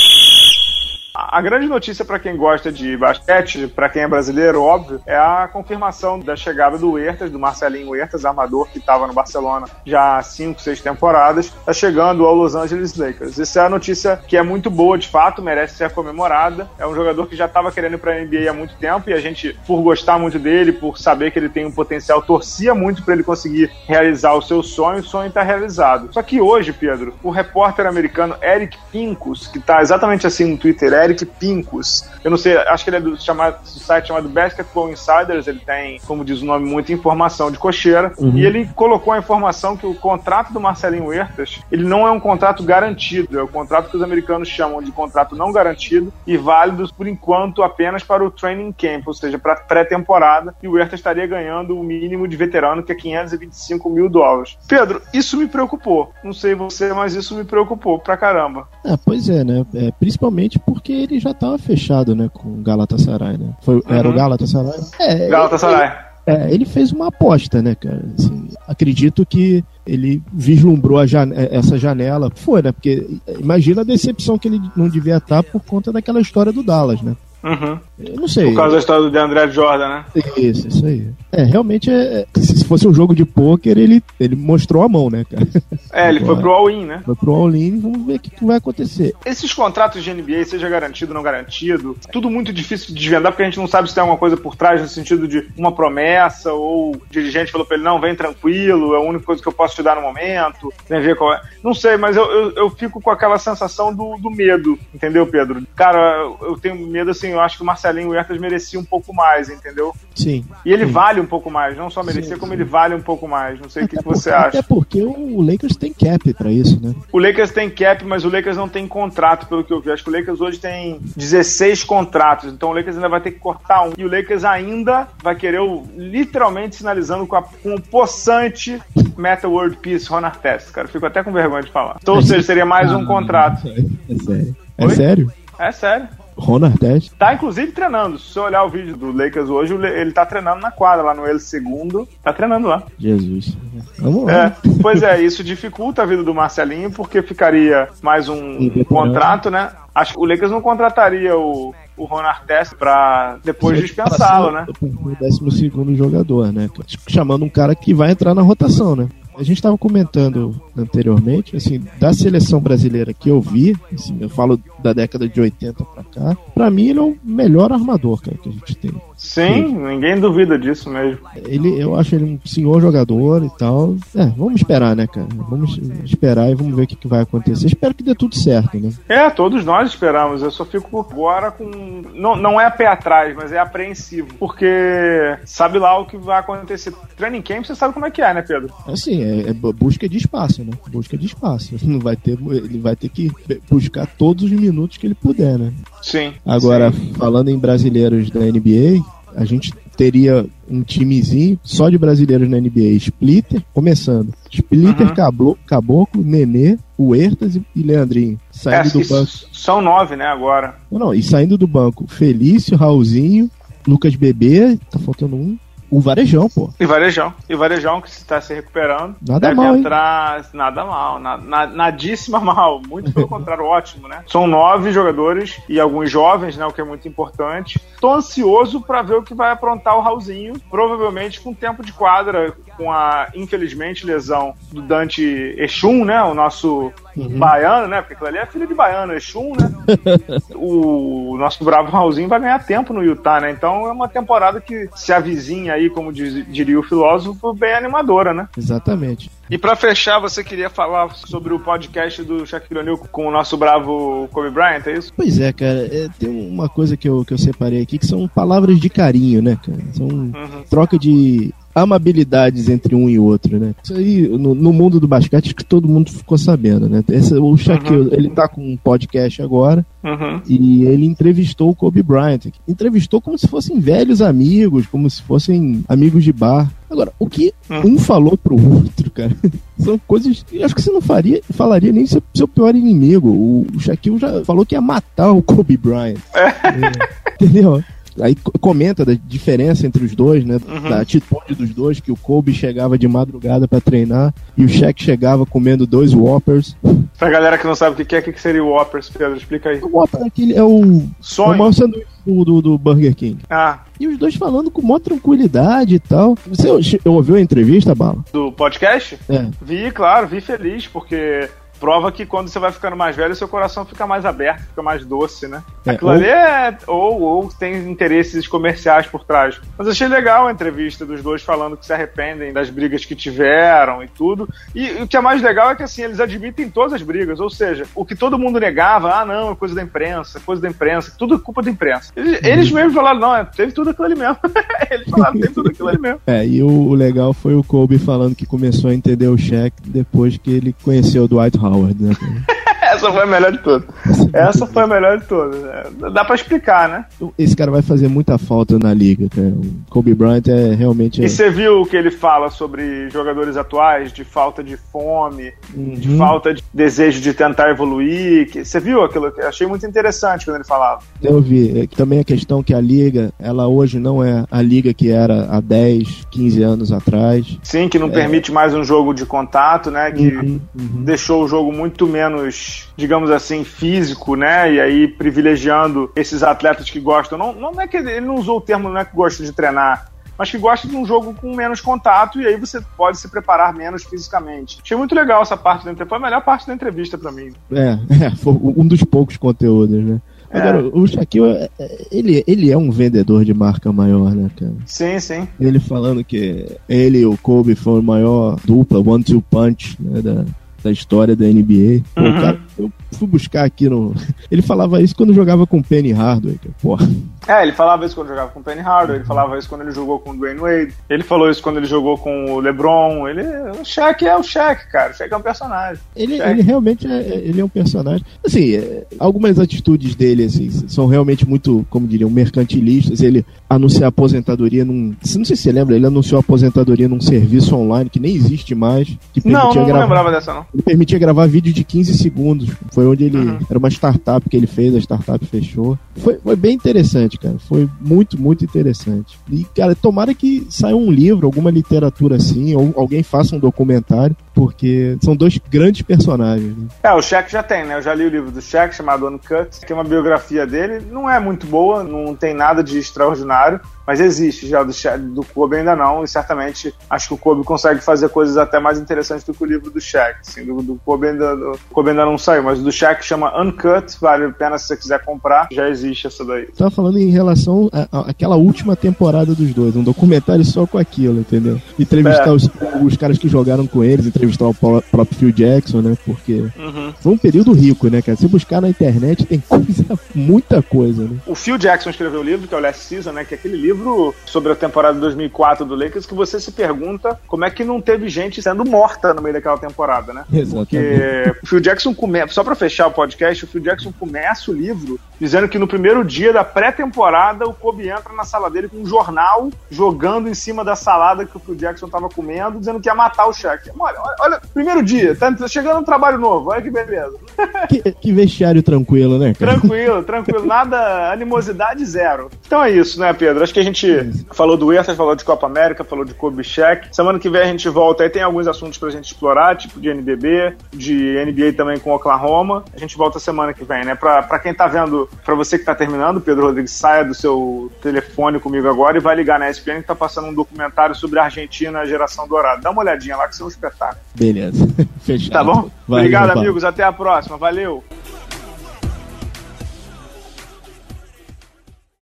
a 1.29 1.41
grande 1.41 1.67
notícia 1.67 2.05
para 2.05 2.19
quem 2.19 2.37
gosta 2.37 2.71
de 2.71 2.95
basquete, 2.95 3.67
para 3.67 3.89
quem 3.89 4.03
é 4.03 4.07
brasileiro, 4.07 4.63
óbvio, 4.63 5.01
é 5.05 5.17
a 5.17 5.49
confirmação 5.51 6.17
da 6.19 6.37
chegada 6.37 6.77
do 6.77 6.91
Huertas, 6.91 7.29
do 7.29 7.37
Marcelinho 7.37 7.89
Huertas, 7.89 8.23
armador 8.23 8.69
que 8.69 8.79
estava 8.79 9.05
no 9.05 9.13
Barcelona 9.13 9.67
já 9.85 10.17
há 10.17 10.23
5, 10.23 10.61
6 10.61 10.79
temporadas, 10.79 11.47
está 11.47 11.73
chegando 11.73 12.25
ao 12.25 12.33
Los 12.33 12.55
Angeles 12.55 12.95
Lakers. 12.95 13.37
Essa 13.37 13.61
é 13.61 13.65
a 13.65 13.69
notícia 13.69 14.21
que 14.25 14.37
é 14.37 14.41
muito 14.41 14.69
boa, 14.69 14.97
de 14.97 15.09
fato, 15.09 15.41
merece 15.41 15.75
ser 15.75 15.91
comemorada. 15.91 16.69
É 16.79 16.87
um 16.87 16.95
jogador 16.95 17.27
que 17.27 17.35
já 17.35 17.45
estava 17.45 17.71
querendo 17.73 17.95
ir 17.95 17.97
para 17.97 18.13
a 18.13 18.21
NBA 18.21 18.49
há 18.49 18.53
muito 18.53 18.75
tempo 18.77 19.09
e 19.09 19.13
a 19.13 19.19
gente, 19.19 19.59
por 19.67 19.81
gostar 19.81 20.17
muito 20.17 20.39
dele, 20.39 20.71
por 20.71 20.97
saber 20.97 21.31
que 21.31 21.39
ele 21.39 21.49
tem 21.49 21.65
um 21.65 21.71
potencial, 21.71 22.21
torcia 22.21 22.73
muito 22.73 23.03
para 23.03 23.13
ele 23.13 23.23
conseguir 23.23 23.69
realizar 23.85 24.33
o 24.33 24.41
seu 24.41 24.63
sonho. 24.63 24.99
O 24.99 25.03
sonho 25.03 25.27
está 25.27 25.41
realizado. 25.41 26.13
Só 26.13 26.21
que 26.21 26.39
hoje, 26.39 26.71
Pedro, 26.71 27.13
o 27.21 27.29
repórter 27.29 27.85
americano 27.85 28.35
Eric 28.41 28.77
Pincus, 28.91 29.47
que 29.47 29.57
está 29.57 29.81
exatamente 29.81 30.25
assim 30.25 30.45
no 30.45 30.57
Twitter, 30.57 30.93
Eric 30.93 31.16
Eric 31.17 31.25
Pincus. 31.39 32.05
Eu 32.23 32.31
não 32.31 32.37
sei, 32.37 32.57
acho 32.57 32.83
que 32.83 32.89
ele 32.89 32.97
é 32.97 32.99
do, 32.99 33.21
chamado, 33.21 33.61
do 33.61 33.79
site 33.79 34.07
chamado 34.07 34.29
Basketball 34.29 34.89
Insiders, 34.89 35.47
ele 35.47 35.59
tem, 35.59 35.99
como 36.05 36.23
diz 36.23 36.41
o 36.41 36.45
nome, 36.45 36.69
muita 36.69 36.93
informação 36.93 37.51
de 37.51 37.57
cocheira. 37.57 38.13
Uhum. 38.17 38.37
E 38.37 38.45
ele 38.45 38.69
colocou 38.75 39.13
a 39.13 39.17
informação 39.17 39.77
que 39.77 39.85
o 39.85 39.93
contrato 39.93 40.53
do 40.53 40.59
Marcelinho 40.59 41.07
Huertas, 41.07 41.59
ele 41.71 41.83
não 41.83 42.07
é 42.07 42.11
um 42.11 42.19
contrato 42.19 42.63
garantido, 42.63 43.39
é 43.39 43.43
o 43.43 43.47
contrato 43.47 43.89
que 43.89 43.97
os 43.97 44.03
americanos 44.03 44.47
chamam 44.47 44.81
de 44.81 44.91
contrato 44.91 45.35
não 45.35 45.51
garantido 45.51 46.13
e 46.25 46.37
válido 46.37 46.87
por 46.95 47.07
enquanto 47.07 47.63
apenas 47.63 48.03
para 48.03 48.23
o 48.23 48.31
training 48.31 48.71
camp, 48.71 49.07
ou 49.07 49.13
seja, 49.13 49.37
para 49.37 49.55
pré-temporada, 49.55 50.55
e 50.61 50.67
o 50.67 50.73
Huertas 50.73 50.99
estaria 50.99 51.25
ganhando 51.25 51.77
o 51.77 51.83
mínimo 51.83 52.27
de 52.27 52.35
veterano, 52.35 52.83
que 52.83 52.91
é 52.91 52.95
525 52.95 53.89
mil 53.89 54.09
dólares. 54.09 54.57
Pedro, 54.67 55.01
isso 55.13 55.37
me 55.37 55.47
preocupou. 55.47 56.11
Não 56.23 56.33
sei 56.33 56.55
você, 56.55 56.93
mas 56.93 57.13
isso 57.13 57.35
me 57.35 57.43
preocupou 57.43 57.99
pra 57.99 58.17
caramba. 58.17 58.67
É, 58.85 58.95
pois 58.97 59.29
é, 59.29 59.43
né? 59.43 59.65
É, 59.73 59.91
principalmente 59.91 60.59
porque 60.59 60.91
ele 61.07 61.19
já 61.19 61.31
estava 61.31 61.57
fechado, 61.57 62.15
né, 62.15 62.29
com 62.33 62.49
o 62.49 62.61
Galatasaray, 62.61 63.37
né? 63.37 63.53
Foi, 63.61 63.75
uhum. 63.75 63.81
Era 63.87 64.07
o 64.07 64.11
uhum. 64.11 64.17
Galatasaray? 64.17 64.79
É, 64.99 65.27
Galatasaray. 65.27 65.87
Ele, 66.27 66.37
é, 66.37 66.53
ele 66.53 66.65
fez 66.65 66.91
uma 66.91 67.07
aposta, 67.07 67.61
né, 67.61 67.73
cara? 67.73 68.03
Assim, 68.17 68.49
acredito 68.67 69.25
que 69.25 69.63
ele 69.85 70.21
vislumbrou 70.31 71.05
jane 71.07 71.33
essa 71.35 71.77
janela. 71.77 72.29
Foi, 72.35 72.61
né? 72.61 72.71
Porque 72.71 73.07
imagina 73.39 73.81
a 73.81 73.85
decepção 73.85 74.37
que 74.37 74.49
ele 74.49 74.61
não 74.75 74.89
devia 74.89 75.17
estar 75.17 75.41
por 75.41 75.61
conta 75.61 75.91
daquela 75.91 76.19
história 76.19 76.51
do 76.51 76.61
Dallas, 76.61 77.01
né? 77.01 77.15
Uhum. 77.43 77.79
Eu 77.99 78.15
não 78.15 78.27
sei. 78.27 78.47
Por 78.47 78.55
causa 78.55 78.73
da 78.73 78.79
história 78.79 79.09
do 79.09 79.17
André 79.17 79.47
Jordan, 79.49 79.87
né? 79.87 80.05
Isso, 80.35 80.67
isso 80.67 80.85
aí. 80.85 81.07
É, 81.31 81.43
realmente, 81.43 81.89
é, 81.89 82.25
se 82.35 82.65
fosse 82.65 82.87
um 82.87 82.93
jogo 82.93 83.15
de 83.15 83.25
pôquer, 83.25 83.77
ele, 83.77 84.03
ele 84.19 84.35
mostrou 84.35 84.83
a 84.83 84.89
mão, 84.89 85.09
né, 85.09 85.25
cara? 85.29 85.47
É, 85.93 86.09
ele 86.09 86.19
Agora, 86.19 86.33
foi 86.33 86.41
pro 86.41 86.51
all-in, 86.51 86.85
né? 86.85 87.01
Foi 87.05 87.15
pro 87.15 87.33
all-in, 87.33 87.79
vamos 87.79 88.05
ver 88.05 88.15
o 88.15 88.19
que, 88.19 88.29
que, 88.29 88.45
vai 88.45 88.57
acontecer. 88.57 89.15
Esses 89.25 89.53
contratos 89.53 90.03
de 90.03 90.13
NBA, 90.13 90.45
seja 90.45 90.69
garantido 90.69 91.11
ou 91.11 91.15
não 91.15 91.23
garantido, 91.23 91.95
tudo 92.11 92.29
muito 92.29 92.51
difícil 92.53 92.87
de 92.87 92.95
desvendar, 92.95 93.31
porque 93.31 93.43
a 93.43 93.45
gente 93.45 93.57
não 93.57 93.67
sabe 93.67 93.87
se 93.87 93.95
tem 93.95 94.01
alguma 94.01 94.17
coisa 94.17 94.37
por 94.37 94.55
trás, 94.55 94.81
no 94.81 94.87
sentido 94.87 95.27
de 95.27 95.47
uma 95.57 95.71
promessa, 95.71 96.51
ou 96.53 96.95
o 96.95 97.01
dirigente 97.09 97.51
falou 97.51 97.65
pra 97.65 97.75
ele, 97.75 97.83
não, 97.83 97.99
vem 97.99 98.15
tranquilo, 98.15 98.93
é 98.93 98.97
a 98.97 99.01
única 99.01 99.25
coisa 99.25 99.41
que 99.41 99.47
eu 99.47 99.53
posso 99.53 99.75
te 99.75 99.83
dar 99.83 99.95
no 99.95 100.01
momento, 100.01 100.73
ver 100.87 101.15
qual 101.15 101.33
é. 101.33 101.41
Não 101.63 101.73
sei, 101.73 101.97
mas 101.97 102.15
eu, 102.15 102.25
eu, 102.25 102.51
eu 102.51 102.69
fico 102.69 103.01
com 103.01 103.11
aquela 103.11 103.37
sensação 103.37 103.93
do, 103.93 104.17
do 104.17 104.29
medo, 104.29 104.77
entendeu, 104.93 105.25
Pedro? 105.25 105.63
Cara, 105.75 106.29
eu 106.41 106.57
tenho 106.57 106.75
medo, 106.87 107.11
assim, 107.11 107.33
eu 107.37 107.41
acho 107.43 107.57
que 107.57 107.63
o 107.63 107.65
Marcelinho 107.65 108.09
Huertas 108.09 108.37
merecia 108.37 108.79
um 108.79 108.83
pouco 108.83 109.13
mais, 109.13 109.49
entendeu? 109.49 109.93
Sim. 110.15 110.45
E 110.65 110.71
ele 110.71 110.85
sim. 110.85 110.91
vale 110.91 111.19
um 111.21 111.25
pouco 111.25 111.49
mais, 111.49 111.77
não 111.77 111.89
só 111.89 112.03
merecia, 112.03 112.35
sim, 112.35 112.39
como 112.39 112.53
ele 112.53 112.63
vale 112.63 112.95
um 112.95 113.01
pouco 113.01 113.27
mais. 113.27 113.59
Não 113.59 113.69
sei 113.69 113.83
o 113.83 113.87
que, 113.87 113.97
que, 113.97 114.03
você 114.03 114.29
acha. 114.29 114.59
Até 114.59 114.61
porque 114.61 115.01
o 115.01 115.41
Lakers 115.41 115.75
tem 115.75 115.93
cap 115.93 116.33
para 116.33 116.51
isso, 116.51 116.79
né? 116.81 116.93
O 117.11 117.19
Lakers 117.19 117.51
tem 117.51 117.69
cap, 117.69 118.03
mas 118.05 118.25
o 118.25 118.29
Lakers 118.29 118.57
não 118.57 118.67
tem 118.67 118.87
contrato, 118.87 119.47
pelo 119.47 119.63
que 119.63 119.71
eu 119.71 119.79
vi. 119.79 119.91
Acho 119.91 120.03
que 120.03 120.09
o 120.09 120.13
Lakers 120.13 120.41
hoje 120.41 120.59
tem 120.59 120.99
16 121.15 121.83
contratos, 121.83 122.51
então 122.51 122.69
o 122.69 122.73
Lakers 122.73 122.95
ainda 122.95 123.09
vai 123.09 123.21
ter 123.21 123.31
que 123.31 123.39
cortar 123.39 123.83
um. 123.83 123.93
E 123.97 124.03
o 124.03 124.09
Lakers 124.09 124.43
ainda 124.43 125.07
vai 125.21 125.35
querer, 125.35 125.59
o, 125.59 125.85
literalmente, 125.95 126.75
sinalizando 126.75 127.25
com, 127.27 127.35
a, 127.35 127.43
com 127.43 127.75
o 127.75 127.81
possante 127.81 128.81
Metal 129.17 129.51
World 129.51 129.77
Peace 129.77 130.07
Ron 130.07 130.25
Artest, 130.25 130.71
cara. 130.71 130.87
Fico 130.87 131.05
até 131.05 131.23
com 131.23 131.31
vergonha 131.31 131.63
de 131.63 131.71
falar. 131.71 131.97
Então, 132.01 132.15
ou 132.15 132.21
seja, 132.21 132.43
seria 132.43 132.65
mais 132.65 132.91
um 132.91 133.05
contrato. 133.05 133.67
É 133.67 134.15
sério. 134.17 134.55
É 134.77 134.89
sério? 134.89 135.33
É 135.59 135.71
sério. 135.71 136.07
Ron 136.37 136.65
Artest. 136.65 137.11
Tá, 137.17 137.33
inclusive, 137.33 137.71
treinando. 137.71 138.19
Se 138.19 138.33
você 138.33 138.39
olhar 138.39 138.63
o 138.63 138.69
vídeo 138.69 138.95
do 138.95 139.11
Lakers 139.11 139.49
hoje, 139.49 139.73
ele 139.73 140.11
tá 140.11 140.25
treinando 140.25 140.61
na 140.61 140.71
quadra, 140.71 141.03
lá 141.03 141.13
no 141.13 141.25
L 141.25 141.39
segundo. 141.39 142.07
Tá 142.23 142.31
treinando 142.31 142.67
lá. 142.67 142.83
Jesus. 142.97 143.57
Vamos 143.99 144.25
lá. 144.25 144.45
É, 144.45 144.55
pois 144.81 145.01
é, 145.01 145.21
isso 145.21 145.43
dificulta 145.43 146.03
a 146.03 146.05
vida 146.05 146.23
do 146.23 146.33
Marcelinho, 146.33 146.91
porque 146.91 147.21
ficaria 147.21 147.89
mais 148.01 148.29
um 148.29 148.69
contrato, 148.85 149.49
né? 149.49 149.71
Acho 149.93 150.13
que 150.13 150.19
o 150.19 150.25
Lakers 150.25 150.51
não 150.51 150.61
contrataria 150.61 151.35
o, 151.35 151.73
o 151.97 152.05
Ron 152.05 152.19
Artest 152.19 152.75
pra 152.75 153.39
depois 153.43 153.79
dispensá-lo, 153.79 154.51
né? 154.51 154.67
O 154.79 155.15
décimo 155.19 155.51
segundo 155.51 155.95
jogador, 155.95 156.53
né? 156.53 156.69
Chamando 157.07 157.43
um 157.43 157.49
cara 157.49 157.73
que 157.73 157.95
vai 157.95 158.11
entrar 158.11 158.35
na 158.35 158.43
rotação, 158.43 158.95
né? 158.95 159.07
A 159.37 159.43
gente 159.43 159.57
estava 159.57 159.77
comentando 159.77 160.59
anteriormente, 160.75 161.55
assim, 161.55 161.79
da 161.99 162.11
seleção 162.11 162.59
brasileira 162.59 163.13
que 163.13 163.29
eu 163.29 163.39
vi, 163.39 163.77
assim, 163.93 164.17
eu 164.19 164.29
falo 164.29 164.59
da 164.81 164.93
década 164.93 165.29
de 165.29 165.39
80 165.39 165.83
para 165.83 166.03
cá, 166.03 166.37
para 166.55 166.71
mim 166.71 166.87
ele 166.87 166.97
é 166.99 167.03
o 167.03 167.15
melhor 167.23 167.71
armador, 167.71 168.19
cara, 168.19 168.35
que 168.35 168.49
a 168.49 168.51
gente 168.51 168.75
tem. 168.75 168.91
Sim, 169.27 169.75
ninguém 169.75 170.17
duvida 170.19 170.57
disso 170.57 170.89
mesmo. 170.89 171.19
Ele, 171.35 171.81
eu 171.81 171.95
acho 171.97 172.15
ele 172.15 172.23
um 172.23 172.39
senhor 172.47 172.79
jogador 172.79 173.43
e 173.43 173.49
tal. 173.57 173.97
É, 174.15 174.25
vamos 174.25 174.55
esperar, 174.55 174.95
né, 174.95 175.05
cara? 175.05 175.27
Vamos 175.49 175.77
esperar 176.05 176.49
e 176.49 176.55
vamos 176.55 176.73
ver 176.73 176.83
o 176.83 176.87
que, 176.87 176.95
que 176.95 177.09
vai 177.09 177.21
acontecer. 177.21 177.67
Espero 177.67 177.93
que 177.93 178.03
dê 178.03 178.15
tudo 178.15 178.35
certo, 178.35 178.79
né? 178.79 178.89
É, 179.09 179.29
todos 179.29 179.65
nós 179.65 179.89
esperamos. 179.89 180.41
Eu 180.41 180.49
só 180.49 180.63
fico 180.63 180.97
agora 180.99 181.51
com. 181.51 181.69
Não, 182.13 182.37
não 182.37 182.59
é 182.59 182.69
pé 182.69 182.87
atrás, 182.87 183.35
mas 183.35 183.51
é 183.51 183.59
apreensivo. 183.59 184.33
Porque 184.39 185.37
sabe 185.43 185.77
lá 185.77 185.99
o 185.99 186.05
que 186.05 186.15
vai 186.15 186.39
acontecer. 186.39 186.93
Training 187.17 187.41
camp, 187.41 187.65
você 187.65 187.75
sabe 187.75 187.93
como 187.93 188.05
é 188.05 188.11
que 188.11 188.21
é, 188.21 188.33
né, 188.33 188.41
Pedro? 188.41 188.73
Assim, 188.87 189.21
é, 189.21 189.49
é 189.49 189.53
busca 189.53 190.07
de 190.07 190.17
espaço, 190.17 190.63
né? 190.63 190.71
Busca 190.87 191.17
de 191.17 191.25
espaço. 191.25 191.75
Não 191.83 191.99
vai 191.99 192.15
ter, 192.15 192.39
ele 192.41 192.79
vai 192.79 192.95
ter 192.95 193.09
que 193.09 193.29
buscar 193.69 194.07
todos 194.07 194.45
os 194.45 194.51
minutos 194.51 194.95
que 194.95 195.05
ele 195.05 195.15
puder, 195.15 195.59
né? 195.59 195.73
Sim. 196.01 196.33
Agora, 196.45 196.93
sim. 196.93 197.13
falando 197.15 197.49
em 197.49 197.57
brasileiros 197.57 198.29
da 198.29 198.39
NBA, 198.39 199.03
a 199.37 199.45
gente 199.45 199.71
teria 199.95 200.45
um 200.69 200.81
timezinho 200.81 201.59
só 201.63 201.89
de 201.89 201.97
brasileiros 201.97 202.49
na 202.49 202.57
NBA. 202.59 202.97
Splitter, 202.97 203.61
começando. 203.73 204.33
Splitter, 204.51 205.07
Uhum. 205.09 205.13
Cablo- 205.15 205.57
Caboclo, 205.65 206.23
Nenê, 206.23 206.77
Huertas 206.99 207.55
e 207.55 207.63
e 207.75 207.83
Leandrinho. 207.83 208.39
Saindo 208.51 208.87
É, 208.99 209.03
do 209.03 209.07
banco. 209.07 209.31
São 209.53 209.81
nove, 209.81 210.15
né, 210.15 210.25
agora. 210.25 210.75
Não, 210.91 210.99
não, 210.99 211.13
e 211.13 211.21
saindo 211.21 211.57
do 211.57 211.67
banco, 211.67 212.05
Felício, 212.07 212.75
Raulzinho, 212.75 213.49
Lucas 213.87 214.15
Bebê, 214.15 214.77
tá 214.91 214.97
faltando 214.99 215.35
um. 215.35 215.57
O 215.89 215.99
Varejão, 216.01 216.49
pô. 216.49 216.69
E 216.79 216.85
Varejão. 216.85 217.33
E 217.47 217.55
Varejão 217.55 218.01
que 218.01 218.09
está 218.09 218.41
se 218.41 218.53
recuperando. 218.53 219.15
Nada 219.25 219.39
Deve 219.47 219.55
mal, 219.55 219.73
hein? 219.73 219.79
entrar. 219.79 220.45
Nada 220.53 220.83
mal. 220.85 221.19
na- 221.19 221.37
na- 221.37 221.67
nadíssima 221.67 222.39
mal. 222.41 222.81
Muito 222.85 223.11
pelo 223.13 223.27
contrário, 223.27 223.63
ótimo, 223.63 224.07
né? 224.07 224.23
São 224.27 224.47
nove 224.47 224.91
jogadores 224.91 225.59
e 225.69 225.79
alguns 225.79 226.11
jovens, 226.11 226.57
né? 226.57 226.65
O 226.65 226.73
que 226.73 226.81
é 226.81 226.83
muito 226.83 227.07
importante. 227.07 227.79
Tô 228.01 228.13
ansioso 228.13 228.81
para 228.81 229.01
ver 229.01 229.15
o 229.15 229.23
que 229.23 229.33
vai 229.33 229.51
aprontar 229.51 229.97
o 229.97 230.01
Raulzinho. 230.01 230.53
Provavelmente 230.69 231.39
com 231.39 231.53
tempo 231.53 231.83
de 231.83 231.93
quadra, 231.93 232.53
com 232.75 232.91
a, 232.91 233.27
infelizmente, 233.33 234.05
lesão 234.05 234.53
do 234.71 234.81
Dante 234.81 235.23
Exum, 235.57 236.03
né? 236.03 236.21
O 236.23 236.33
nosso 236.33 236.91
Uhum. 237.15 237.39
baiano, 237.39 237.87
né? 237.87 237.99
Porque 238.01 238.13
aquilo 238.13 238.27
ali 238.29 238.37
é 238.37 238.45
filho 238.45 238.67
de 238.67 238.75
baiano, 238.75 239.13
Exum, 239.13 239.53
né? 239.59 239.71
o 240.53 241.35
nosso 241.37 241.63
bravo 241.63 241.89
Raulzinho 241.89 242.27
vai 242.29 242.39
ganhar 242.39 242.63
tempo 242.63 242.93
no 242.93 243.03
Utah, 243.03 243.39
né? 243.39 243.49
Então 243.51 243.87
é 243.87 243.91
uma 243.91 244.07
temporada 244.07 244.61
que 244.61 244.87
se 244.95 245.11
avizinha 245.11 245.76
aí, 245.77 245.89
como 245.89 246.11
diz- 246.11 246.45
diria 246.51 246.79
o 246.79 246.83
filósofo, 246.83 247.53
bem 247.53 247.73
animadora, 247.73 248.33
né? 248.33 248.47
Exatamente. 248.57 249.29
E 249.49 249.57
pra 249.57 249.75
fechar, 249.75 250.19
você 250.19 250.43
queria 250.43 250.69
falar 250.69 251.15
sobre 251.15 251.53
o 251.53 251.59
podcast 251.59 252.21
do 252.23 252.45
Shaquille 252.45 252.79
O'Neal 252.81 252.97
com 252.97 253.27
o 253.27 253.31
nosso 253.31 253.55
bravo 253.55 254.27
Kobe 254.31 254.49
Bryant, 254.49 254.85
é 254.87 254.97
isso? 254.97 255.13
Pois 255.15 255.39
é, 255.39 255.53
cara, 255.53 255.87
é, 255.89 256.07
tem 256.19 256.29
uma 256.29 256.67
coisa 256.67 256.97
que 256.97 257.07
eu, 257.07 257.23
que 257.23 257.33
eu 257.33 257.37
separei 257.37 257.81
aqui 257.81 257.97
que 257.97 258.05
são 258.05 258.27
palavras 258.27 258.79
de 258.79 258.89
carinho, 258.89 259.41
né, 259.41 259.57
cara? 259.65 259.79
São 259.93 260.07
Uhum. 260.07 260.33
troca 260.69 260.97
de 260.99 261.53
amabilidades 261.81 262.69
entre 262.69 262.95
um 262.95 263.09
e 263.09 263.17
outro, 263.19 263.59
né? 263.59 263.73
Isso 263.83 263.93
aí, 263.93 264.27
no, 264.27 264.53
no 264.55 264.73
mundo 264.73 264.99
do 264.99 265.07
basquete, 265.07 265.45
acho 265.45 265.55
que 265.55 265.63
todo 265.65 265.87
mundo 265.87 266.11
ficou 266.11 266.37
sabendo, 266.37 266.87
né? 266.89 267.03
Esse, 267.09 267.33
o 267.35 267.57
Shaquille, 267.57 268.09
ele 268.11 268.29
tá 268.29 268.47
com 268.47 268.61
um 268.61 268.77
podcast 268.77 269.41
agora 269.41 269.85
Uhum. 270.03 270.41
e 270.47 270.83
ele 270.85 271.05
entrevistou 271.05 271.69
o 271.69 271.75
Kobe 271.75 272.01
Bryant. 272.01 272.45
Entrevistou 272.67 273.19
como 273.19 273.37
se 273.37 273.47
fossem 273.47 273.77
velhos 273.79 274.21
amigos, 274.21 274.85
como 274.87 275.09
se 275.09 275.21
fossem 275.21 275.83
amigos 275.89 276.23
de 276.23 276.31
bar. 276.31 276.71
Agora, 276.89 277.11
o 277.19 277.27
que 277.27 277.51
Hum. 277.69 277.81
um 277.95 277.97
falou 277.99 278.37
pro 278.37 278.55
outro, 278.55 279.11
cara, 279.11 279.35
são 279.77 279.99
coisas 280.07 280.41
que 280.43 280.63
acho 280.63 280.73
que 280.73 280.81
você 280.81 280.91
não 280.91 281.01
faria, 281.01 281.41
falaria 281.51 281.91
nem 281.91 282.05
seu, 282.05 282.23
seu 282.33 282.47
pior 282.47 282.73
inimigo. 282.75 283.27
O, 283.27 283.67
o 283.75 283.79
Shaquille 283.79 284.17
já 284.17 284.43
falou 284.45 284.65
que 284.65 284.73
ia 284.75 284.79
matar 284.81 285.31
o 285.33 285.41
Kobe 285.41 285.75
Bryant. 285.75 286.15
É, 286.33 287.43
entendeu? 287.43 287.83
Aí 288.21 288.35
co- 288.35 288.51
comenta 288.59 289.05
da 289.05 289.13
diferença 289.13 289.85
entre 289.85 290.03
os 290.03 290.15
dois, 290.15 290.43
né? 290.45 290.59
Uhum. 290.67 290.89
Da 290.89 291.01
atitude 291.01 291.55
dos 291.55 291.69
dois, 291.71 291.99
que 291.99 292.11
o 292.11 292.15
Kobe 292.17 292.53
chegava 292.53 292.97
de 292.97 293.07
madrugada 293.07 293.67
pra 293.67 293.79
treinar 293.81 294.33
e 294.57 294.63
o 294.65 294.69
Shaq 294.69 295.03
chegava 295.03 295.45
comendo 295.45 295.85
dois 295.87 296.13
Whoppers. 296.13 296.75
Pra 297.17 297.29
galera 297.29 297.57
que 297.57 297.65
não 297.67 297.75
sabe 297.75 298.01
o 298.01 298.05
que 298.05 298.15
é, 298.15 298.19
o 298.19 298.23
que 298.23 298.41
seria 298.41 298.63
o 298.63 298.69
Whoppers, 298.69 299.09
Pedro, 299.09 299.35
explica 299.37 299.69
aí. 299.69 299.79
O 299.81 299.97
Whopper 299.97 300.21
é 300.21 300.27
aquele 300.27 300.53
é 300.55 300.63
o, 300.63 300.81
é 300.83 300.85
o 300.85 301.03
Sonho. 301.19 301.57
maior 301.57 301.71
sanduíche 301.73 302.05
do, 302.25 302.43
do, 302.45 302.61
do 302.61 302.77
Burger 302.77 303.15
King. 303.15 303.39
Ah, 303.49 303.79
E 303.99 304.07
os 304.07 304.17
dois 304.17 304.35
falando 304.35 304.69
com 304.69 304.81
maior 304.81 304.99
tranquilidade 304.99 305.95
e 305.95 305.99
tal. 305.99 306.37
Você 306.47 306.99
ouviu 307.05 307.35
a 307.35 307.41
entrevista, 307.41 307.93
Bala? 307.95 308.23
do 308.33 308.51
podcast? 308.51 309.17
É. 309.29 309.47
Vi, 309.61 309.91
claro, 309.91 310.27
vi 310.27 310.41
feliz, 310.41 310.87
porque 310.87 311.49
prova 311.79 312.11
que 312.11 312.25
quando 312.25 312.47
você 312.47 312.59
vai 312.59 312.71
ficando 312.71 312.95
mais 312.95 313.15
velho, 313.15 313.35
seu 313.35 313.47
coração 313.47 313.85
fica 313.85 314.05
mais 314.05 314.25
aberto, 314.25 314.61
fica 314.61 314.81
mais 314.81 315.05
doce, 315.05 315.47
né? 315.47 315.63
É, 315.85 315.91
Aquilo 315.91 316.11
ou- 316.11 316.15
ali 316.17 316.27
é. 316.27 316.77
Ou, 316.87 317.21
ou 317.21 317.49
tem 317.49 317.89
interesses 317.89 318.47
comerciais 318.47 319.07
por 319.07 319.23
trás. 319.23 319.59
Mas 319.77 319.87
achei 319.87 320.07
legal 320.07 320.47
a 320.47 320.51
entrevista 320.51 321.05
dos 321.05 321.21
dois 321.21 321.41
falando 321.41 321.77
que 321.77 321.85
se 321.85 321.93
arrependem 321.93 322.51
das 322.51 322.69
brigas 322.69 323.05
que 323.05 323.15
tiveram 323.15 324.03
e 324.03 324.07
tudo. 324.07 324.47
E, 324.75 324.91
o 325.01 325.07
que 325.07 325.17
é 325.17 325.21
mais 325.21 325.41
legal 325.41 325.71
é 325.71 325.75
que 325.75 325.83
assim, 325.83 326.03
eles 326.03 326.19
admitem 326.19 326.69
todas 326.69 326.93
as 326.93 327.01
brigas. 327.01 327.39
Ou 327.39 327.49
seja, 327.49 327.85
o 327.95 328.05
que 328.05 328.15
todo 328.15 328.37
mundo 328.37 328.59
negava, 328.59 329.13
ah, 329.21 329.25
não, 329.25 329.51
é 329.51 329.55
coisa 329.55 329.75
da 329.75 329.81
imprensa, 329.81 330.39
coisa 330.39 330.61
da 330.61 330.69
imprensa, 330.69 331.13
tudo 331.17 331.35
é 331.35 331.39
culpa 331.39 331.61
da 331.61 331.69
imprensa. 331.69 332.11
Eles, 332.15 332.39
eles 332.43 332.71
mesmos 332.71 332.93
falaram, 332.93 333.19
não, 333.19 333.35
é, 333.35 333.45
teve 333.45 333.71
tudo 333.71 333.91
aquilo 333.91 334.05
ali 334.05 334.15
mesmo. 334.15 334.37
eles 334.89 335.09
falaram, 335.09 335.39
teve 335.39 335.53
tudo 335.53 335.69
aquilo 335.69 335.89
ali 335.89 335.99
mesmo. 335.99 336.19
É, 336.25 336.45
e 336.45 336.61
o, 336.63 336.67
o 336.69 336.93
legal 336.93 337.33
foi 337.33 337.55
o 337.55 337.63
Kobe 337.63 337.97
falando 337.97 338.35
que 338.35 338.45
começou 338.45 338.89
a 338.89 338.93
entender 338.93 339.27
o 339.27 339.37
Shaq 339.37 339.73
depois 339.85 340.37
que 340.37 340.51
ele 340.51 340.75
conheceu 340.83 341.23
o 341.23 341.27
Dwight 341.27 341.57
Howard, 341.57 341.66
né? 341.99 342.15
Essa 342.97 343.11
foi 343.11 343.21
a 343.23 343.25
melhor 343.25 343.51
de 343.51 343.57
todas. 343.59 343.87
Essa 344.33 344.65
foi 344.67 344.83
a 344.83 344.87
melhor 344.87 345.19
de 345.19 345.25
todas. 345.25 345.63
É, 345.63 346.09
Dá 346.11 346.25
pra 346.25 346.35
explicar, 346.35 346.89
né? 346.89 347.05
Esse 347.37 347.55
cara 347.55 347.71
vai 347.71 347.81
fazer 347.81 348.07
muita 348.07 348.37
falta 348.37 348.77
na 348.79 348.93
liga, 348.93 349.27
cara. 349.29 349.47
O 349.47 349.89
Kobe 349.89 350.13
Bryant 350.13 350.47
é 350.47 350.73
realmente. 350.75 351.21
E 351.23 351.29
você 351.29 351.49
viu 351.49 351.81
o 351.81 351.85
que 351.85 351.95
ele 351.95 352.11
fala 352.11 352.49
sobre 352.49 353.09
jogadores 353.09 353.55
atuais, 353.57 354.11
de 354.11 354.23
falta 354.23 354.63
de 354.63 354.77
fome, 354.77 355.53
de 355.73 356.09
Uhum. 356.09 356.17
falta 356.17 356.53
de 356.53 356.63
desejo 356.73 357.21
de 357.21 357.33
tentar 357.33 357.69
evoluir? 357.69 358.49
Você 358.63 358.79
viu 358.79 359.03
aquilo? 359.03 359.31
eu 359.37 359.47
Achei 359.47 359.67
muito 359.67 359.85
interessante 359.85 360.45
quando 360.45 360.55
ele 360.57 360.63
falava. 360.65 361.01
Eu 361.21 361.39
vi. 361.41 361.81
É 361.81 361.87
também 361.87 362.19
a 362.19 362.23
questão 362.23 362.61
que 362.63 362.73
a 362.73 362.81
liga, 362.81 363.31
ela 363.39 363.67
hoje 363.67 363.99
não 363.99 364.23
é 364.23 364.45
a 364.49 364.61
liga 364.61 364.93
que 364.93 365.09
era 365.11 365.47
há 365.49 365.59
10, 365.61 366.25
15 366.31 366.63
anos 366.63 366.91
atrás. 366.91 367.57
Sim, 367.63 367.87
que 367.87 367.99
não 367.99 368.09
permite 368.09 368.51
mais 368.51 368.73
um 368.73 368.83
jogo 368.83 369.13
de 369.13 369.25
contato, 369.25 369.89
né? 369.91 370.11
Que 370.11 370.27
Uhum, 370.27 370.59
uhum. 370.77 371.03
deixou 371.03 371.43
o 371.43 371.47
jogo 371.47 371.71
muito 371.71 372.07
menos, 372.07 372.86
digamos 372.97 373.29
assim, 373.29 373.63
físico, 373.63 374.35
né? 374.35 374.73
E 374.73 374.81
aí 374.81 375.07
privilegiando 375.07 376.11
esses 376.15 376.43
atletas 376.43 376.89
que 376.89 376.99
gostam. 376.99 377.37
Não, 377.37 377.53
não 377.53 377.79
é 377.79 377.87
que 377.87 377.97
ele, 377.97 378.19
não 378.19 378.35
usou 378.35 378.57
o 378.57 378.61
termo, 378.61 378.89
não 378.89 378.99
é 378.99 379.05
que 379.05 379.15
gosta 379.15 379.43
de 379.43 379.51
treinar. 379.53 380.09
Mas 380.37 380.51
que 380.51 380.57
gosta 380.57 380.87
de 380.87 380.95
um 380.95 381.03
jogo 381.05 381.33
com 381.33 381.55
menos 381.55 381.81
contato 381.81 382.39
e 382.39 382.45
aí 382.45 382.57
você 382.57 382.79
pode 382.95 383.17
se 383.17 383.27
preparar 383.27 383.73
menos 383.73 384.03
fisicamente. 384.03 384.77
Achei 384.83 384.95
muito 384.95 385.15
legal 385.15 385.41
essa 385.41 385.57
parte 385.57 385.85
da 385.85 385.91
entrevista. 385.91 386.09
Foi 386.09 386.17
a 386.19 386.21
melhor 386.29 386.43
parte 386.43 386.67
da 386.67 386.73
entrevista 386.75 387.17
pra 387.17 387.31
mim. 387.31 387.53
É, 387.71 387.97
é, 388.25 388.35
foi 388.35 388.53
um 388.53 388.85
dos 388.85 389.03
poucos 389.03 389.37
conteúdos, 389.37 390.03
né? 390.03 390.21
É. 390.49 390.59
Agora, 390.59 390.87
o 390.93 391.07
Shaquille, 391.07 391.49
é- 391.49 391.69
é- 391.79 392.07
ele, 392.11 392.43
ele 392.47 392.71
é 392.71 392.77
um 392.77 392.89
vendedor 392.91 393.43
de 393.43 393.53
marca 393.53 393.91
maior, 393.91 394.31
né, 394.33 394.49
cara? 394.55 394.73
Sim, 394.85 395.19
sim. 395.19 395.47
Ele 395.59 395.79
falando 395.79 396.23
que 396.23 396.77
ele 396.87 397.19
e 397.19 397.25
o 397.25 397.37
Kobe 397.37 397.75
foram 397.75 397.99
a 397.99 398.03
maior 398.03 398.59
dupla, 398.63 398.99
one-two 398.99 399.41
punch, 399.41 399.97
né, 399.99 400.21
da, 400.21 400.45
da 400.83 400.91
história 400.91 401.35
da 401.35 401.45
NBA. 401.45 402.01
Uhum. 402.15 402.33
cara, 402.41 402.59
eu 402.77 402.91
fui 403.13 403.27
buscar 403.27 403.65
aqui 403.65 403.89
no... 403.89 404.13
Ele 404.51 404.61
falava 404.61 405.01
isso 405.01 405.15
quando 405.15 405.33
jogava 405.33 405.65
com 405.65 405.79
o 405.79 405.83
Penny 405.83 406.11
Hardaway, 406.11 406.57
cara. 406.57 406.75
Porra. 406.81 407.07
É, 407.47 407.63
ele 407.63 407.71
falava 407.71 408.05
isso 408.05 408.13
quando 408.13 408.27
jogava 408.27 408.49
com 408.51 408.59
o 408.59 408.63
Penny 408.63 408.81
Hardaway, 408.81 409.19
ele 409.19 409.25
falava 409.25 409.57
isso 409.57 409.69
quando 409.69 409.81
ele 409.81 409.91
jogou 409.91 410.19
com 410.19 410.31
o 410.31 410.35
Dwayne 410.35 410.59
Wade, 410.59 410.93
ele 411.09 411.23
falou 411.23 411.49
isso 411.49 411.63
quando 411.63 411.77
ele 411.77 411.85
jogou 411.85 412.17
com 412.17 412.51
o 412.51 412.59
LeBron. 412.59 413.27
Ele, 413.27 413.41
o 413.79 413.85
Shaq 413.85 414.25
é 414.25 414.35
o 414.35 414.43
Shaq, 414.43 414.91
cara. 414.91 415.11
O 415.11 415.15
Shaq 415.15 415.33
é 415.33 415.37
um 415.37 415.41
personagem. 415.41 416.01
Ele, 416.15 416.41
ele 416.41 416.61
realmente 416.61 417.07
é, 417.07 417.41
ele 417.43 417.61
é 417.61 417.63
um 417.63 417.69
personagem. 417.69 418.25
Assim, 418.45 418.75
é, 418.75 419.05
algumas 419.17 419.59
atitudes 419.59 420.13
dele 420.13 420.43
assim, 420.43 420.69
são 420.87 421.07
realmente 421.07 421.47
muito, 421.47 421.85
como 421.89 422.05
diriam, 422.05 422.29
mercantilistas. 422.29 423.21
Ele 423.21 423.45
anunciar 423.69 424.09
aposentadoria 424.09 424.83
num. 424.83 425.15
Não 425.35 425.45
sei 425.45 425.55
se 425.55 425.63
você 425.63 425.71
lembra, 425.71 425.95
ele 425.95 426.05
anunciou 426.05 426.39
aposentadoria 426.39 427.07
num 427.07 427.21
serviço 427.21 427.75
online 427.75 428.09
que 428.09 428.19
nem 428.19 428.35
existe 428.35 428.75
mais. 428.75 429.07
Que 429.33 429.47
Não, 429.47 429.61
permitia 429.61 429.81
não 429.81 429.87
gravar, 429.87 430.03
lembrava 430.03 430.31
dessa, 430.31 430.53
não. 430.53 430.65
Ele 430.73 430.83
permitia 430.83 431.19
gravar 431.19 431.47
vídeo 431.47 431.73
de 431.73 431.83
15 431.83 432.17
segundos. 432.17 432.66
Foi 432.91 433.05
onde 433.05 433.25
ele. 433.25 433.37
Uhum. 433.37 433.59
Era 433.69 433.79
uma 433.79 433.89
startup 433.89 434.49
que 434.49 434.55
ele 434.55 434.67
fez, 434.67 434.95
a 434.95 434.99
startup 434.99 435.45
fechou. 435.45 435.97
Foi, 436.17 436.37
foi 436.37 436.55
bem 436.55 436.75
interessante, 436.75 437.37
cara. 437.37 437.55
Foi 437.59 437.89
muito, 437.99 438.39
muito 438.39 438.63
interessante. 438.63 439.37
E, 439.51 439.63
cara, 439.75 439.95
tomara 439.95 440.33
que 440.33 440.65
saia 440.69 440.95
um 440.95 441.11
livro, 441.11 441.45
alguma 441.45 441.69
literatura 441.71 442.35
assim, 442.35 442.75
ou 442.75 442.93
alguém 442.95 443.23
faça 443.23 443.55
um 443.55 443.59
documentário, 443.59 444.35
porque 444.53 445.17
são 445.21 445.35
dois 445.35 445.57
grandes 445.69 446.01
personagens. 446.01 446.75
Né? 446.75 446.87
É, 447.03 447.13
o 447.13 447.21
Shaq 447.21 447.51
já 447.51 447.63
tem, 447.63 447.85
né? 447.85 447.95
Eu 447.95 448.01
já 448.01 448.13
li 448.13 448.25
o 448.25 448.29
livro 448.29 448.51
do 448.51 448.61
Shaq, 448.61 448.95
chamado 448.95 449.27
Uncut, 449.27 449.85
que 449.85 449.91
é 449.91 449.95
uma 449.95 450.03
biografia 450.03 450.65
dele. 450.65 451.05
Não 451.11 451.29
é 451.29 451.39
muito 451.39 451.67
boa, 451.67 452.03
não 452.03 452.35
tem 452.35 452.53
nada 452.53 452.83
de 452.83 452.97
extraordinário, 452.97 453.79
mas 454.07 454.19
existe 454.21 454.67
já. 454.67 454.81
Do, 454.83 454.93
do 455.33 455.43
Kobe 455.43 455.75
ainda 455.75 455.95
não, 455.95 456.23
e 456.23 456.27
certamente 456.27 456.93
acho 457.09 457.27
que 457.27 457.33
o 457.33 457.37
Kobe 457.37 457.63
consegue 457.65 457.99
fazer 458.01 458.29
coisas 458.29 458.55
até 458.57 458.79
mais 458.79 458.97
interessantes 458.97 459.43
do 459.45 459.53
que 459.53 459.61
o 459.61 459.67
livro 459.67 459.91
do 459.91 459.99
Shaq. 459.99 460.39
Assim, 460.47 460.65
do, 460.65 460.81
do 460.81 460.95
Kobe 461.05 461.27
ainda, 461.27 461.55
do 461.55 461.77
Kobe 461.91 462.11
ainda 462.11 462.25
não 462.25 462.37
saiu, 462.37 462.63
mas 462.63 462.79
o 462.79 462.83
do 462.83 462.91
Shaq 462.91 463.23
chama 463.25 463.51
Uncut, 463.61 464.15
vale 464.21 464.45
a 464.45 464.49
pena 464.49 464.77
se 464.77 464.87
você 464.87 464.95
quiser 464.97 465.23
comprar, 465.25 465.67
já 465.71 465.89
existe 465.89 466.27
essa 466.27 466.45
daí. 466.45 466.67
Tava 466.77 466.89
falando 466.89 467.17
em 467.19 467.29
relação 467.29 467.89
àquela 468.11 468.55
última 468.55 468.95
temporada 468.95 469.53
dos 469.53 469.73
dois, 469.73 469.95
um 469.95 470.03
documentário 470.03 470.63
só 470.63 470.85
com 470.87 470.97
aquilo, 470.97 471.39
entendeu? 471.41 471.81
Entrevistar 471.99 472.47
É. 472.47 472.51
os, 472.51 472.69
os 473.03 473.17
caras 473.17 473.37
que 473.37 473.49
jogaram 473.49 473.85
com 473.85 474.03
eles, 474.03 474.25
entrevistar 474.25 474.65
o 474.67 474.73
pró- 474.73 475.01
próprio 475.11 475.37
Phil 475.37 475.51
Jackson, 475.51 476.01
né? 476.01 476.17
Porque 476.25 476.65
Uhum. 476.77 477.13
foi 477.19 477.31
um 477.33 477.37
período 477.37 477.73
rico, 477.73 478.07
né, 478.09 478.21
cara? 478.21 478.37
Se 478.37 478.47
buscar 478.47 478.81
na 478.81 478.89
internet 478.89 479.45
tem 479.45 479.59
coisa, 479.67 480.05
muita 480.33 480.81
coisa, 480.81 481.23
né? 481.23 481.37
O 481.45 481.55
Phil 481.55 481.77
Jackson 481.77 482.09
escreveu 482.09 482.39
o 482.39 482.43
livro, 482.43 482.67
que 482.67 482.73
é 482.73 482.77
o 482.77 482.81
Last 482.81 483.03
Season, 483.05 483.31
né? 483.31 483.43
Que 483.43 483.55
é 483.55 483.57
aquele 483.57 483.75
livro 483.77 483.96
livro 483.97 484.35
sobre 484.45 484.71
a 484.71 484.75
temporada 484.75 485.15
de 485.15 485.21
2004 485.21 485.85
do 485.85 485.95
Lakers 485.95 486.25
que 486.25 486.33
você 486.33 486.59
se 486.59 486.71
pergunta 486.71 487.39
como 487.47 487.65
é 487.65 487.71
que 487.71 487.83
não 487.83 487.99
teve 487.99 488.29
gente 488.29 488.61
sendo 488.61 488.85
morta 488.85 489.33
no 489.33 489.41
meio 489.41 489.53
daquela 489.53 489.77
temporada, 489.77 490.33
né? 490.33 490.45
Exatamente. 490.53 490.89
Porque 490.89 491.55
o 491.63 491.67
Phil 491.67 491.79
Jackson 491.79 492.13
começa, 492.13 492.53
só 492.53 492.63
para 492.63 492.75
fechar 492.75 493.07
o 493.07 493.11
podcast, 493.11 493.65
o 493.65 493.67
Phil 493.67 493.81
Jackson 493.81 494.13
começa 494.17 494.71
o 494.71 494.73
livro 494.73 495.19
dizendo 495.39 495.67
que 495.67 495.79
no 495.79 495.87
primeiro 495.87 496.23
dia 496.23 496.53
da 496.53 496.63
pré-temporada 496.63 497.65
o 497.65 497.73
Kobe 497.73 498.09
entra 498.09 498.33
na 498.33 498.43
sala 498.43 498.69
dele 498.69 498.87
com 498.87 498.97
um 498.97 499.05
jornal 499.05 499.69
jogando 499.89 500.47
em 500.47 500.53
cima 500.53 500.83
da 500.83 500.95
salada 500.95 501.45
que 501.45 501.57
o 501.57 501.59
Phil 501.59 501.75
Jackson 501.75 502.09
tava 502.09 502.29
comendo, 502.29 502.79
dizendo 502.79 502.99
que 502.99 503.09
ia 503.09 503.15
matar 503.15 503.47
o 503.47 503.53
Shaq. 503.53 503.91
Olha, 503.97 504.19
olha, 504.19 504.35
olha 504.39 504.61
primeiro 504.73 505.03
dia, 505.03 505.35
tá 505.35 505.55
chegando 505.67 505.99
um 505.99 506.03
trabalho 506.03 506.37
novo, 506.37 506.71
olha 506.71 506.81
que 506.81 506.89
beleza. 506.89 507.37
Que, 507.87 508.11
que 508.11 508.33
vestiário 508.33 508.83
tranquilo, 508.83 509.37
né, 509.37 509.53
cara? 509.53 509.73
Tranquilo, 509.73 510.23
tranquilo, 510.23 510.65
nada, 510.65 511.31
animosidade 511.31 512.05
zero. 512.05 512.49
Então 512.65 512.83
é 512.83 512.91
isso, 512.91 513.19
né, 513.19 513.31
Pedro? 513.31 513.63
Acho 513.63 513.73
que 513.73 513.79
a 513.79 513.83
gente 513.83 514.11
é 514.11 514.29
falou 514.51 514.75
do 514.75 514.91
Ertas, 514.91 515.15
falou 515.15 515.35
de 515.35 515.45
Copa 515.45 515.67
América, 515.67 516.03
falou 516.03 516.25
de 516.25 516.33
Kobe 516.33 516.63
Shaq. 516.63 517.15
Semana 517.15 517.39
que 517.39 517.49
vem 517.49 517.61
a 517.61 517.65
gente 517.65 517.87
volta 517.87 518.23
aí, 518.23 518.29
tem 518.29 518.41
alguns 518.41 518.67
assuntos 518.67 518.97
pra 518.97 519.09
gente 519.09 519.25
explorar, 519.25 519.75
tipo 519.77 520.01
de 520.01 520.09
NBB, 520.09 520.75
de 520.91 521.45
NBA 521.45 521.73
também 521.73 521.97
com 521.97 522.13
Oklahoma. 522.13 522.83
A 522.93 522.99
gente 522.99 523.15
volta 523.15 523.39
semana 523.39 523.73
que 523.73 523.85
vem, 523.85 524.03
né? 524.03 524.15
Pra, 524.15 524.43
pra 524.43 524.59
quem 524.59 524.73
tá 524.73 524.87
vendo, 524.87 525.29
pra 525.45 525.55
você 525.55 525.77
que 525.77 525.85
tá 525.85 525.95
terminando, 525.95 526.41
Pedro 526.41 526.65
Rodrigues, 526.65 526.91
saia 526.91 527.23
do 527.23 527.33
seu 527.33 527.91
telefone 528.01 528.59
comigo 528.59 528.87
agora 528.87 529.17
e 529.17 529.21
vai 529.21 529.35
ligar 529.35 529.59
na 529.59 529.69
ESPN 529.69 530.01
que 530.01 530.07
tá 530.07 530.15
passando 530.15 530.47
um 530.49 530.53
documentário 530.53 531.15
sobre 531.15 531.39
a 531.39 531.43
Argentina, 531.43 531.99
a 531.99 532.05
geração 532.05 532.47
dourada. 532.47 532.81
Dá 532.81 532.91
uma 532.91 533.01
olhadinha 533.01 533.37
lá 533.37 533.47
que 533.47 533.55
são 533.55 533.67
um 533.67 533.69
espetáculo. 533.69 534.19
Beleza. 534.35 534.87
Fechado. 535.23 535.51
Tá 535.51 535.63
bom? 535.63 535.89
Valeu, 536.07 536.25
Obrigado, 536.25 536.51
amigos. 536.51 536.83
Até 536.83 537.03
a 537.03 537.11
próxima. 537.11 537.57
Valeu. 537.57 538.03